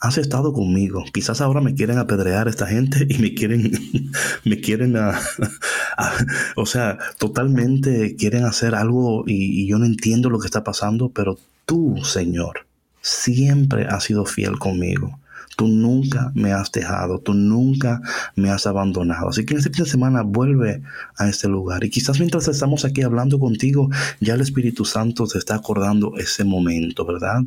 has 0.00 0.18
estado 0.18 0.52
conmigo. 0.52 1.04
Quizás 1.12 1.40
ahora 1.40 1.60
me 1.60 1.74
quieren 1.74 1.98
apedrear 1.98 2.48
esta 2.48 2.66
gente 2.66 3.06
y 3.08 3.18
me 3.18 3.34
quieren, 3.34 3.72
me 4.44 4.60
quieren, 4.60 4.96
o 6.56 6.66
sea, 6.66 6.98
totalmente 7.18 8.16
quieren 8.16 8.44
hacer 8.44 8.74
algo 8.74 9.24
y, 9.26 9.62
y 9.62 9.66
yo 9.66 9.78
no 9.78 9.86
entiendo 9.86 10.30
lo 10.30 10.38
que 10.38 10.46
está 10.46 10.64
pasando, 10.64 11.10
pero 11.10 11.38
tú, 11.64 11.96
Señor, 12.04 12.66
siempre 13.00 13.86
has 13.86 14.04
sido 14.04 14.24
fiel 14.24 14.58
conmigo. 14.58 15.18
Tú 15.56 15.68
nunca 15.68 16.32
me 16.34 16.52
has 16.52 16.70
dejado, 16.70 17.18
tú 17.18 17.32
nunca 17.32 18.02
me 18.34 18.50
has 18.50 18.66
abandonado. 18.66 19.30
Así 19.30 19.46
que 19.46 19.54
en 19.54 19.60
este 19.60 19.70
fin 19.70 19.84
de 19.84 19.90
semana 19.90 20.20
vuelve 20.20 20.82
a 21.16 21.28
este 21.30 21.48
lugar. 21.48 21.82
Y 21.82 21.88
quizás 21.88 22.18
mientras 22.18 22.46
estamos 22.46 22.84
aquí 22.84 23.00
hablando 23.00 23.38
contigo, 23.38 23.88
ya 24.20 24.34
el 24.34 24.42
Espíritu 24.42 24.84
Santo 24.84 25.26
te 25.26 25.38
está 25.38 25.54
acordando 25.54 26.12
ese 26.18 26.44
momento, 26.44 27.06
¿verdad? 27.06 27.40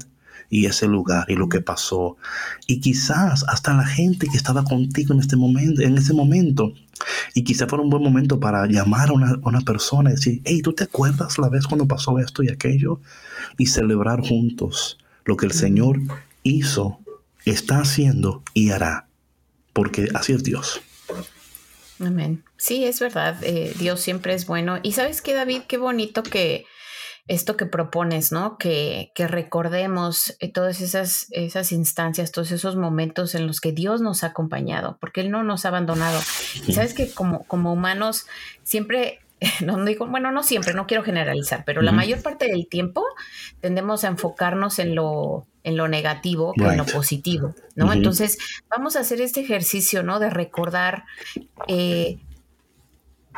Y 0.49 0.65
ese 0.65 0.87
lugar 0.87 1.25
y 1.29 1.35
lo 1.35 1.49
que 1.49 1.61
pasó. 1.61 2.17
Y 2.65 2.79
quizás 2.79 3.45
hasta 3.47 3.75
la 3.75 3.85
gente 3.85 4.27
que 4.27 4.37
estaba 4.37 4.63
contigo 4.63 5.13
en 5.13 5.19
este 5.19 5.35
ese 5.95 6.13
momento. 6.15 6.73
Y 7.35 7.43
quizás 7.43 7.69
fuera 7.69 7.83
un 7.83 7.91
buen 7.91 8.01
momento 8.01 8.39
para 8.39 8.65
llamar 8.65 9.09
a 9.09 9.13
una, 9.13 9.29
a 9.33 9.47
una 9.47 9.61
persona 9.61 10.09
y 10.09 10.13
decir, 10.13 10.41
hey, 10.45 10.61
¿tú 10.63 10.73
te 10.73 10.85
acuerdas 10.85 11.37
la 11.37 11.49
vez 11.49 11.67
cuando 11.67 11.87
pasó 11.87 12.17
esto 12.17 12.41
y 12.41 12.49
aquello? 12.49 13.01
Y 13.59 13.67
celebrar 13.67 14.21
juntos 14.27 14.97
lo 15.25 15.37
que 15.37 15.45
el 15.45 15.51
Señor 15.51 15.99
hizo 16.41 16.97
está 17.45 17.79
haciendo 17.79 18.43
y 18.53 18.71
hará, 18.71 19.07
porque 19.73 20.09
así 20.13 20.33
es 20.33 20.43
Dios. 20.43 20.81
Amén. 21.99 22.43
Sí, 22.57 22.85
es 22.85 22.99
verdad, 22.99 23.37
eh, 23.43 23.73
Dios 23.77 23.99
siempre 23.99 24.33
es 24.33 24.45
bueno. 24.45 24.79
Y 24.83 24.93
sabes 24.93 25.21
qué, 25.21 25.33
David, 25.33 25.63
qué 25.67 25.77
bonito 25.77 26.23
que 26.23 26.65
esto 27.27 27.55
que 27.55 27.67
propones, 27.67 28.31
¿no? 28.31 28.57
Que, 28.57 29.11
que 29.13 29.27
recordemos 29.27 30.35
eh, 30.39 30.51
todas 30.51 30.81
esas, 30.81 31.27
esas 31.29 31.71
instancias, 31.71 32.31
todos 32.31 32.51
esos 32.51 32.75
momentos 32.75 33.35
en 33.35 33.45
los 33.47 33.61
que 33.61 33.71
Dios 33.71 34.01
nos 34.01 34.23
ha 34.23 34.27
acompañado, 34.27 34.97
porque 34.99 35.21
Él 35.21 35.29
no 35.29 35.43
nos 35.43 35.65
ha 35.65 35.69
abandonado. 35.69 36.19
Y 36.67 36.73
sabes 36.73 36.93
que 36.93 37.11
como, 37.11 37.43
como 37.45 37.71
humanos 37.71 38.25
siempre 38.63 39.19
no 39.65 39.83
digo, 39.85 40.07
bueno, 40.07 40.31
no 40.31 40.43
siempre, 40.43 40.73
no 40.73 40.87
quiero 40.87 41.03
generalizar, 41.03 41.63
pero 41.65 41.81
la 41.81 41.91
mayor 41.91 42.21
parte 42.21 42.47
del 42.47 42.67
tiempo 42.67 43.03
tendemos 43.61 44.03
a 44.03 44.09
enfocarnos 44.09 44.79
en 44.79 44.95
lo, 44.95 45.47
en 45.63 45.77
lo 45.77 45.87
negativo 45.87 46.53
que 46.53 46.63
en 46.63 46.77
lo 46.77 46.85
positivo, 46.85 47.55
¿no? 47.75 47.91
Entonces, 47.93 48.37
vamos 48.69 48.95
a 48.95 49.01
hacer 49.01 49.21
este 49.21 49.41
ejercicio, 49.41 50.03
¿no? 50.03 50.19
De 50.19 50.29
recordar 50.29 51.05
eh, 51.67 52.17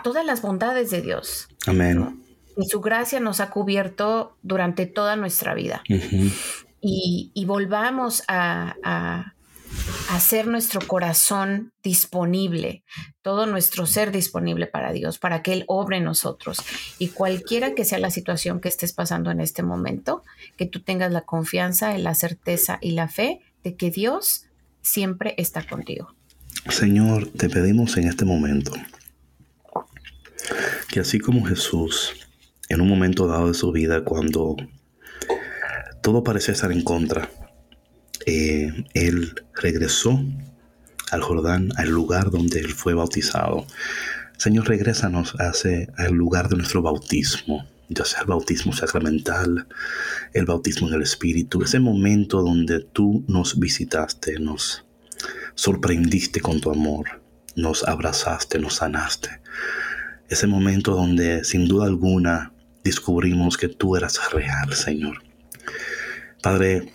todas 0.04 0.26
las 0.26 0.42
bondades 0.42 0.90
de 0.90 1.02
Dios. 1.02 1.48
Amén. 1.68 2.22
Y 2.58 2.66
su 2.68 2.82
gracia 2.82 3.20
nos 3.20 3.40
ha 3.40 3.50
cubierto 3.50 4.36
durante 4.42 4.86
toda 4.86 5.16
nuestra 5.16 5.54
vida. 5.54 5.84
y, 6.82 7.32
y, 7.34 7.46
volvamos 7.46 8.24
a 8.28 9.34
hacer 10.12 10.46
nuestro 10.46 10.86
corazón 10.86 11.72
disponible, 11.84 12.84
todo 13.22 13.46
nuestro 13.46 13.86
ser 13.86 14.12
disponible 14.12 14.68
para 14.68 14.92
Dios, 14.92 15.20
para 15.20 15.42
que 15.42 15.54
Él 15.54 15.64
obre 15.68 15.98
en 15.98 16.04
nosotros. 16.04 16.58
Y 17.00 17.10
cualquiera 17.10 17.74
que 17.76 17.86
sea 17.86 17.98
la 17.98 18.12
situación 18.12 18.60
que 18.60 18.68
estés 18.68 18.92
pasando 18.92 19.32
en 19.32 19.40
este 19.40 19.64
momento, 19.64 20.24
que 20.58 20.66
tú 20.66 20.82
tengas 20.82 21.14
la 21.14 21.22
confianza, 21.22 21.98
la 21.98 22.14
certeza 22.14 22.78
y 22.82 22.92
la 22.92 23.08
fe 23.08 23.40
de 23.64 23.76
que 23.76 23.90
Dios 23.90 24.48
siempre 24.82 25.34
está 25.38 25.66
contigo. 25.66 26.14
Señor, 26.70 27.28
te 27.30 27.50
pedimos 27.50 27.96
en 27.96 28.10
este 28.10 28.26
momento 28.26 28.74
que 30.90 31.00
así 31.00 31.20
como 31.20 31.46
Jesús, 31.46 32.28
en 32.68 32.82
un 32.82 32.90
momento 32.90 33.28
dado 33.28 33.48
de 33.48 33.54
su 33.54 33.72
vida, 33.72 34.04
cuando 34.04 34.58
todo 36.04 36.22
parecía 36.22 36.54
estar 36.54 36.74
en 36.74 36.84
contra, 36.84 37.30
eh, 38.26 38.86
él 38.94 39.34
regresó 39.56 40.24
al 41.12 41.22
Jordán, 41.22 41.72
al 41.76 41.90
lugar 41.90 42.32
donde 42.32 42.60
él 42.60 42.74
fue 42.74 42.94
bautizado. 42.94 43.66
Señor, 44.38 44.68
regrésanos 44.68 45.36
a 45.40 45.50
ese, 45.50 45.90
al 45.98 46.14
lugar 46.14 46.50
de 46.50 46.58
nuestro 46.58 46.82
bautismo, 46.82 47.68
ya 47.90 48.06
sea 48.06 48.22
el 48.22 48.28
bautismo 48.28 48.74
sacramental, 48.74 49.68
el 50.34 50.46
bautismo 50.46 50.88
en 50.88 50.96
el 50.96 51.02
Espíritu, 51.04 51.62
ese 51.62 51.80
momento 51.80 52.42
donde 52.42 52.80
tú 52.80 53.24
nos 53.28 53.60
visitaste, 53.60 54.40
nos 54.40 54.86
sorprendiste 55.56 56.40
con 56.40 56.62
tu 56.62 56.72
amor, 56.72 57.22
nos 57.56 57.84
abrazaste, 57.84 58.60
nos 58.60 58.76
sanaste. 58.76 59.42
Ese 60.30 60.48
momento 60.48 60.96
donde 60.96 61.44
sin 61.44 61.68
duda 61.68 61.86
alguna 61.86 62.54
descubrimos 62.84 63.58
que 63.58 63.68
tú 63.68 63.98
eras 63.98 64.32
real, 64.32 64.74
Señor. 64.74 65.22
Padre, 66.42 66.94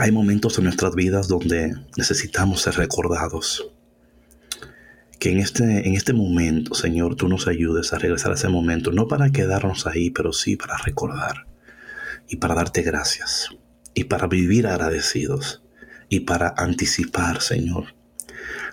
hay 0.00 0.12
momentos 0.12 0.58
en 0.58 0.64
nuestras 0.64 0.94
vidas 0.94 1.28
donde 1.28 1.74
necesitamos 1.96 2.62
ser 2.62 2.74
recordados. 2.74 3.70
Que 5.18 5.32
en 5.32 5.38
este, 5.38 5.88
en 5.88 5.94
este 5.94 6.12
momento, 6.12 6.74
Señor, 6.74 7.16
tú 7.16 7.28
nos 7.28 7.48
ayudes 7.48 7.92
a 7.92 7.98
regresar 7.98 8.30
a 8.30 8.34
ese 8.34 8.48
momento, 8.48 8.92
no 8.92 9.08
para 9.08 9.30
quedarnos 9.30 9.86
ahí, 9.86 10.10
pero 10.10 10.32
sí 10.32 10.56
para 10.56 10.76
recordar 10.76 11.46
y 12.28 12.36
para 12.36 12.54
darte 12.54 12.82
gracias 12.82 13.48
y 13.94 14.04
para 14.04 14.28
vivir 14.28 14.68
agradecidos 14.68 15.62
y 16.08 16.20
para 16.20 16.54
anticipar, 16.56 17.40
Señor, 17.40 17.94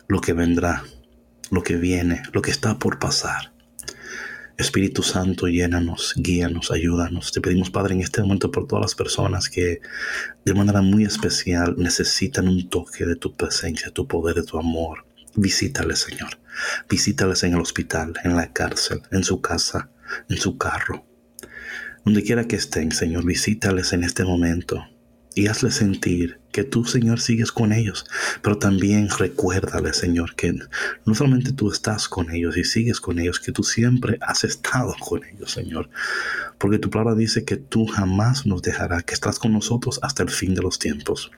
lo 0.08 0.22
que 0.22 0.34
vendrá, 0.34 0.84
lo 1.50 1.64
que 1.64 1.78
viene, 1.78 2.22
lo 2.32 2.44
que 2.44 2.52
está 2.52 2.78
por 2.78 3.00
pasar. 3.00 3.55
Espíritu 4.58 5.04
Santo, 5.04 5.48
llénanos, 5.48 6.14
guíanos, 6.16 6.72
ayúdanos. 6.72 7.32
Te 7.34 7.42
pedimos, 7.42 7.70
Padre, 7.70 7.96
en 7.96 8.02
este 8.02 8.22
momento 8.22 8.52
por 8.52 8.68
todas 8.68 8.84
las 8.84 8.96
personas 8.96 9.50
que 9.50 9.82
de 10.46 10.54
manera 10.54 10.82
muy 10.82 11.04
especial 11.04 11.76
necesitan 11.78 12.48
un 12.48 12.70
toque 12.70 13.06
de 13.06 13.18
tu 13.18 13.36
presencia, 13.36 13.92
tu 13.92 14.08
poder, 14.08 14.36
de 14.36 14.44
tu 14.44 14.58
amor. 14.58 15.06
Visítales, 15.36 16.00
Señor. 16.00 16.40
Visítales 16.90 17.44
en 17.44 17.54
el 17.54 17.60
hospital, 17.60 18.14
en 18.24 18.38
la 18.38 18.54
cárcel, 18.54 19.02
en 19.12 19.26
su 19.26 19.42
casa, 19.42 19.90
en 20.30 20.38
su 20.38 20.58
carro. 20.58 21.06
Donde 22.06 22.24
quiera 22.24 22.48
que 22.48 22.56
estén, 22.56 22.94
Señor, 22.94 23.26
visítales 23.26 23.92
en 23.92 24.04
este 24.04 24.24
momento 24.24 24.86
y 25.36 25.48
hazle 25.48 25.70
sentir 25.70 26.40
que 26.54 26.64
tú, 26.64 26.86
Señor, 26.86 27.20
sigues 27.20 27.52
con 27.52 27.74
ellos, 27.74 28.06
pero 28.42 28.58
también 28.58 29.10
recuérdale, 29.10 29.94
Señor, 29.94 30.36
que 30.36 30.56
no 31.06 31.14
solamente 31.14 31.52
tú 31.52 31.70
estás 31.70 32.08
con 32.08 32.32
ellos 32.32 32.56
y 32.56 32.64
sigues 32.64 33.02
con 33.02 33.20
ellos, 33.20 33.42
que 33.42 33.52
tú 33.52 33.62
siempre 33.62 34.18
has 34.22 34.46
estado 34.46 34.96
con 34.98 35.26
ellos, 35.26 35.52
Señor, 35.52 35.90
porque 36.58 36.80
tu 36.80 36.90
palabra 36.90 37.16
dice 37.16 37.44
que 37.44 37.58
tú 37.58 37.86
jamás 37.86 38.46
nos 38.46 38.62
dejarás, 38.62 39.04
que 39.04 39.14
estás 39.14 39.38
con 39.38 39.52
nosotros 39.52 40.00
hasta 40.02 40.24
el 40.24 40.30
fin 40.30 40.56
de 40.56 40.62
los 40.62 40.80
tiempos. 40.80 41.30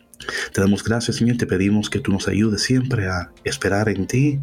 Te 0.53 0.61
damos 0.61 0.83
gracias, 0.83 1.17
Señor, 1.17 1.35
y 1.35 1.39
te 1.39 1.47
pedimos 1.47 1.89
que 1.89 1.99
tú 1.99 2.11
nos 2.11 2.27
ayudes 2.27 2.61
siempre 2.61 3.07
a 3.07 3.31
esperar 3.43 3.89
en 3.89 4.05
ti, 4.05 4.39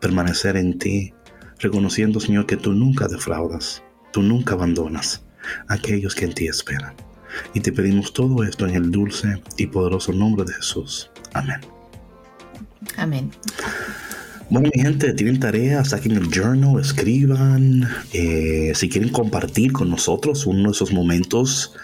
permanecer 0.00 0.58
en 0.58 0.78
ti, 0.78 1.14
reconociendo, 1.58 2.20
Señor, 2.20 2.44
que 2.44 2.58
tú 2.58 2.74
nunca 2.74 3.08
defraudas, 3.08 3.82
tú 4.12 4.20
nunca 4.20 4.52
abandonas 4.52 5.24
a 5.68 5.74
aquellos 5.74 6.14
que 6.14 6.26
en 6.26 6.34
ti 6.34 6.46
esperan. 6.46 7.07
Y 7.54 7.60
te 7.60 7.72
pedimos 7.72 8.12
todo 8.12 8.42
esto 8.44 8.66
en 8.66 8.74
el 8.74 8.90
dulce 8.90 9.42
y 9.56 9.66
poderoso 9.66 10.12
nombre 10.12 10.44
de 10.44 10.54
Jesús. 10.54 11.10
Amén. 11.34 11.60
Amén. 12.96 13.30
Bueno, 14.50 14.70
mi 14.74 14.82
gente, 14.82 15.12
tienen 15.12 15.40
tareas, 15.40 15.90
saquen 15.90 16.12
el 16.12 16.30
journal, 16.30 16.80
escriban. 16.80 17.86
Eh, 18.12 18.72
si 18.74 18.88
quieren 18.88 19.10
compartir 19.10 19.72
con 19.72 19.90
nosotros 19.90 20.46
uno 20.46 20.70
de 20.70 20.72
esos 20.72 20.92
momentos 20.92 21.74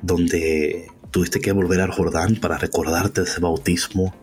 donde 0.00 0.86
tuviste 1.10 1.40
que 1.40 1.50
volver 1.52 1.80
al 1.80 1.90
Jordán 1.90 2.36
para 2.36 2.56
recordarte 2.58 3.22
de 3.22 3.26
ese 3.26 3.40
bautismo, 3.40 4.14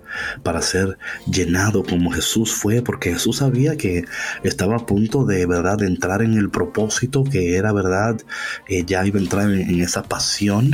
para 0.43 0.62
ser 0.62 0.97
llenado 1.26 1.84
como 1.84 2.12
Jesús 2.12 2.53
fue, 2.53 2.82
porque 2.82 3.14
Jesús 3.14 3.38
sabía 3.38 3.78
que 3.78 4.05
estaba 4.43 4.78
a 4.78 4.86
punto 4.86 5.26
de 5.26 5.45
verdad 5.45 5.78
de 5.78 5.88
entrar 5.88 6.22
en 6.22 6.34
el 6.34 6.49
propósito 6.49 7.24
que 7.24 7.55
era 7.55 7.74
verdad, 7.74 8.20
eh, 8.68 8.84
ya 8.86 9.05
iba 9.05 9.20
a 9.20 9.24
entrar 9.24 9.51
en 9.51 9.82
esa 9.82 10.03
pasión. 10.03 10.72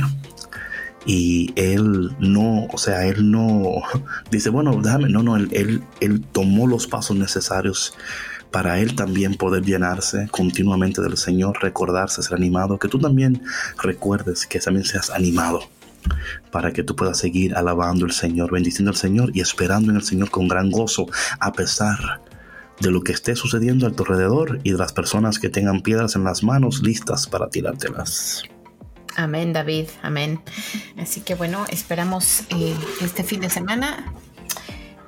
Y 1.06 1.52
él 1.56 2.14
no, 2.18 2.66
o 2.66 2.76
sea, 2.76 3.06
él 3.06 3.30
no 3.30 3.82
dice, 4.30 4.50
bueno, 4.50 4.78
déjame, 4.82 5.08
no, 5.08 5.22
no, 5.22 5.36
él, 5.36 5.82
él, 6.00 6.24
tomó 6.32 6.66
los 6.66 6.86
pasos 6.86 7.16
necesarios 7.16 7.94
para 8.50 8.80
él 8.80 8.94
también 8.94 9.34
poder 9.34 9.62
llenarse 9.62 10.28
continuamente 10.30 11.00
del 11.00 11.16
Señor, 11.16 11.58
recordarse, 11.62 12.22
ser 12.22 12.36
animado, 12.36 12.78
que 12.78 12.88
tú 12.88 12.98
también 12.98 13.42
recuerdes 13.82 14.46
que 14.46 14.58
también 14.58 14.84
seas 14.84 15.10
animado 15.10 15.60
para 16.50 16.72
que 16.72 16.82
tú 16.82 16.96
puedas 16.96 17.18
seguir 17.18 17.54
alabando 17.56 18.04
al 18.04 18.12
Señor, 18.12 18.52
bendiciendo 18.52 18.90
al 18.90 18.96
Señor 18.96 19.30
y 19.34 19.40
esperando 19.40 19.90
en 19.90 19.96
el 19.96 20.02
Señor 20.02 20.30
con 20.30 20.48
gran 20.48 20.70
gozo, 20.70 21.06
a 21.40 21.52
pesar 21.52 22.20
de 22.80 22.90
lo 22.90 23.02
que 23.02 23.12
esté 23.12 23.34
sucediendo 23.34 23.86
a 23.86 23.90
tu 23.90 24.04
alrededor 24.04 24.60
y 24.62 24.72
de 24.72 24.78
las 24.78 24.92
personas 24.92 25.38
que 25.38 25.48
tengan 25.48 25.80
piedras 25.80 26.16
en 26.16 26.24
las 26.24 26.42
manos 26.42 26.82
listas 26.82 27.26
para 27.26 27.48
tirártelas. 27.48 28.42
Amén, 29.16 29.52
David, 29.52 29.86
amén. 30.02 30.40
Así 30.96 31.22
que 31.22 31.34
bueno, 31.34 31.64
esperamos 31.70 32.42
eh, 32.50 32.74
este 33.00 33.24
fin 33.24 33.40
de 33.40 33.50
semana 33.50 34.12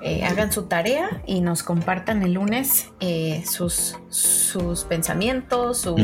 eh, 0.03 0.25
hagan 0.25 0.51
su 0.51 0.63
tarea 0.63 1.23
y 1.27 1.41
nos 1.41 1.63
compartan 1.63 2.23
el 2.23 2.33
lunes 2.35 2.89
eh, 3.01 3.45
sus, 3.47 3.97
sus 4.09 4.85
pensamientos, 4.85 5.79
su, 5.79 5.95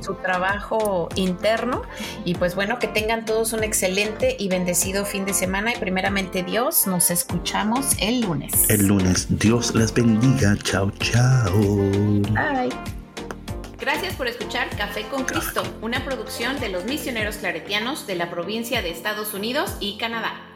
su, 0.00 0.14
trabajo 0.14 1.08
interno. 1.14 1.82
Y 2.24 2.34
pues 2.34 2.54
bueno, 2.54 2.78
que 2.78 2.88
tengan 2.88 3.26
todos 3.26 3.52
un 3.52 3.64
excelente 3.64 4.34
y 4.38 4.48
bendecido 4.48 5.04
fin 5.04 5.26
de 5.26 5.34
semana. 5.34 5.74
Y 5.74 5.78
primeramente 5.78 6.42
Dios, 6.42 6.86
nos 6.86 7.10
escuchamos 7.10 7.96
el 8.00 8.22
lunes. 8.22 8.70
El 8.70 8.86
lunes. 8.86 9.26
Dios 9.28 9.74
les 9.74 9.92
bendiga. 9.92 10.56
Chao, 10.62 10.90
chao. 10.92 11.52
Bye. 12.30 12.70
Gracias 13.78 14.14
por 14.14 14.26
escuchar 14.26 14.68
Café 14.76 15.04
con 15.10 15.24
Cristo, 15.24 15.62
una 15.80 16.04
producción 16.04 16.60
de 16.60 16.68
los 16.68 16.84
misioneros 16.84 17.36
claretianos 17.36 18.06
de 18.06 18.14
la 18.14 18.30
provincia 18.30 18.82
de 18.82 18.90
Estados 18.90 19.32
Unidos 19.32 19.74
y 19.80 19.96
Canadá. 19.96 20.49